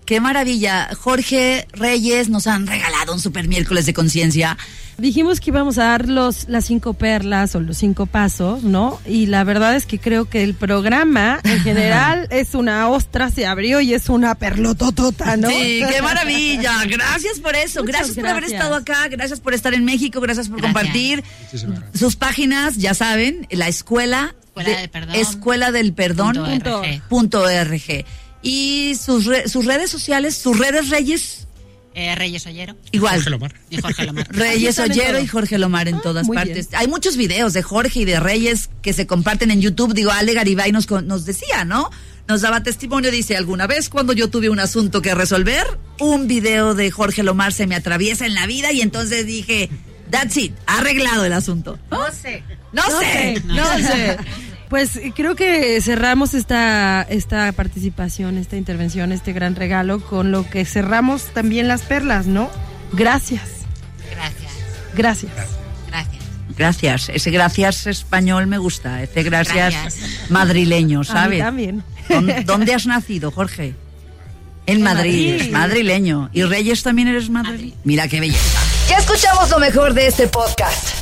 Qué 0.04 0.20
maravilla. 0.20 0.90
Jorge 0.98 1.66
Reyes 1.72 2.28
nos 2.28 2.46
han 2.46 2.66
regalado 2.66 3.12
un 3.12 3.20
super 3.20 3.46
miércoles 3.48 3.86
de 3.86 3.94
conciencia. 3.94 4.58
Dijimos 4.98 5.40
que 5.40 5.50
íbamos 5.50 5.78
a 5.78 5.84
dar 5.84 6.08
los, 6.08 6.48
las 6.48 6.64
cinco 6.64 6.94
perlas 6.94 7.54
o 7.54 7.60
los 7.60 7.78
cinco 7.78 8.06
pasos, 8.06 8.62
¿no? 8.62 9.00
Y 9.06 9.26
la 9.26 9.44
verdad 9.44 9.74
es 9.74 9.86
que 9.86 9.98
creo 9.98 10.26
que 10.26 10.42
el 10.42 10.54
programa 10.54 11.40
en 11.44 11.60
general 11.62 12.28
es 12.30 12.54
una 12.54 12.88
ostra, 12.88 13.30
se 13.30 13.46
abrió 13.46 13.80
y 13.80 13.94
es 13.94 14.08
una 14.08 14.34
perlototota, 14.34 15.36
¿no? 15.36 15.48
Sí, 15.48 15.82
qué 15.88 16.02
maravilla. 16.02 16.84
Gracias 16.86 17.40
por 17.40 17.56
eso. 17.56 17.82
Gracias, 17.84 18.16
por 18.16 18.26
haber 18.26 18.44
estado 18.44 18.74
acá. 18.74 19.08
Gracias 19.08 19.40
por 19.40 19.54
estar 19.54 19.74
en 19.74 19.84
México. 19.84 20.20
Gracias 20.20 20.48
por 20.48 20.60
compartir 20.60 21.24
sus 21.94 22.16
páginas. 22.16 22.76
Ya 22.76 22.94
saben, 22.94 23.46
la 23.50 23.68
escuela. 23.68 24.34
Escuela, 24.54 24.80
del 24.80 24.90
perdón. 24.90 25.14
escuela 25.16 25.72
del 25.72 25.92
perdón. 25.94 26.34
Punto, 27.08 27.46
y 28.42 28.96
sus, 28.96 29.28
sus 29.46 29.64
redes 29.64 29.90
sociales, 29.90 30.36
sus 30.36 30.58
redes 30.58 30.90
Reyes. 30.90 31.46
Eh, 31.94 32.14
Reyes 32.14 32.46
Ollero. 32.46 32.76
Igual. 32.90 33.14
Jorge 33.16 33.30
Lomar. 33.30 33.54
Y 33.70 33.80
Jorge 33.80 34.06
Lomar. 34.06 34.26
Reyes 34.30 34.78
Ollero 34.78 35.20
y 35.20 35.26
Jorge 35.26 35.58
Lomar 35.58 35.88
en 35.88 35.96
ah, 35.96 36.00
todas 36.02 36.28
partes. 36.28 36.68
Hay 36.72 36.88
muchos 36.88 37.16
videos 37.16 37.52
de 37.52 37.62
Jorge 37.62 38.00
y 38.00 38.04
de 38.04 38.18
Reyes 38.18 38.70
que 38.80 38.92
se 38.92 39.06
comparten 39.06 39.50
en 39.50 39.60
YouTube. 39.60 39.94
Digo, 39.94 40.10
Ale 40.10 40.34
Garibay 40.34 40.72
nos, 40.72 40.90
nos 40.90 41.26
decía, 41.26 41.64
¿no? 41.64 41.90
Nos 42.28 42.40
daba 42.40 42.62
testimonio, 42.62 43.10
dice, 43.10 43.36
alguna 43.36 43.66
vez 43.66 43.88
cuando 43.88 44.12
yo 44.12 44.30
tuve 44.30 44.48
un 44.48 44.60
asunto 44.60 45.02
que 45.02 45.14
resolver, 45.14 45.66
un 45.98 46.28
video 46.28 46.74
de 46.74 46.90
Jorge 46.90 47.22
Lomar 47.22 47.52
se 47.52 47.66
me 47.66 47.74
atraviesa 47.74 48.26
en 48.26 48.34
la 48.34 48.46
vida 48.46 48.72
y 48.72 48.80
entonces 48.80 49.26
dije, 49.26 49.68
that's 50.10 50.36
it, 50.36 50.54
arreglado 50.66 51.24
el 51.24 51.32
asunto. 51.32 51.78
No 51.90 52.10
sé. 52.12 52.42
No, 52.72 52.82
sé, 53.00 53.42
no 53.44 53.64
sé. 53.78 54.16
Pues 54.72 54.98
creo 55.14 55.36
que 55.36 55.78
cerramos 55.82 56.32
esta, 56.32 57.02
esta 57.02 57.52
participación, 57.52 58.38
esta 58.38 58.56
intervención, 58.56 59.12
este 59.12 59.34
gran 59.34 59.54
regalo 59.54 60.00
con 60.00 60.32
lo 60.32 60.48
que 60.48 60.64
cerramos 60.64 61.24
también 61.34 61.68
las 61.68 61.82
perlas, 61.82 62.26
¿no? 62.26 62.48
Gracias. 62.94 63.42
Gracias. 64.10 64.50
Gracias. 64.94 65.32
Gracias. 65.88 66.24
Gracias. 66.56 67.08
Ese 67.10 67.30
gracias 67.30 67.86
español 67.86 68.46
me 68.46 68.56
gusta. 68.56 69.02
Ese 69.02 69.22
gracias, 69.22 69.98
madrileño, 70.30 71.04
¿sabes? 71.04 71.40
también. 71.40 71.84
¿Dónde 72.46 72.72
has 72.72 72.86
nacido, 72.86 73.30
Jorge? 73.30 73.74
En 74.64 74.80
Madrid, 74.80 75.50
madrileño. 75.50 76.30
¿Y 76.32 76.44
Reyes 76.44 76.82
también 76.82 77.08
eres 77.08 77.28
madrid? 77.28 77.74
Mira 77.84 78.08
qué 78.08 78.20
belleza. 78.20 78.58
Ya 78.88 78.96
escuchamos 78.96 79.50
lo 79.50 79.58
mejor 79.58 79.92
de 79.92 80.06
este 80.06 80.28
podcast. 80.28 81.01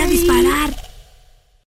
a 0.01 0.07
disparar. 0.07 0.90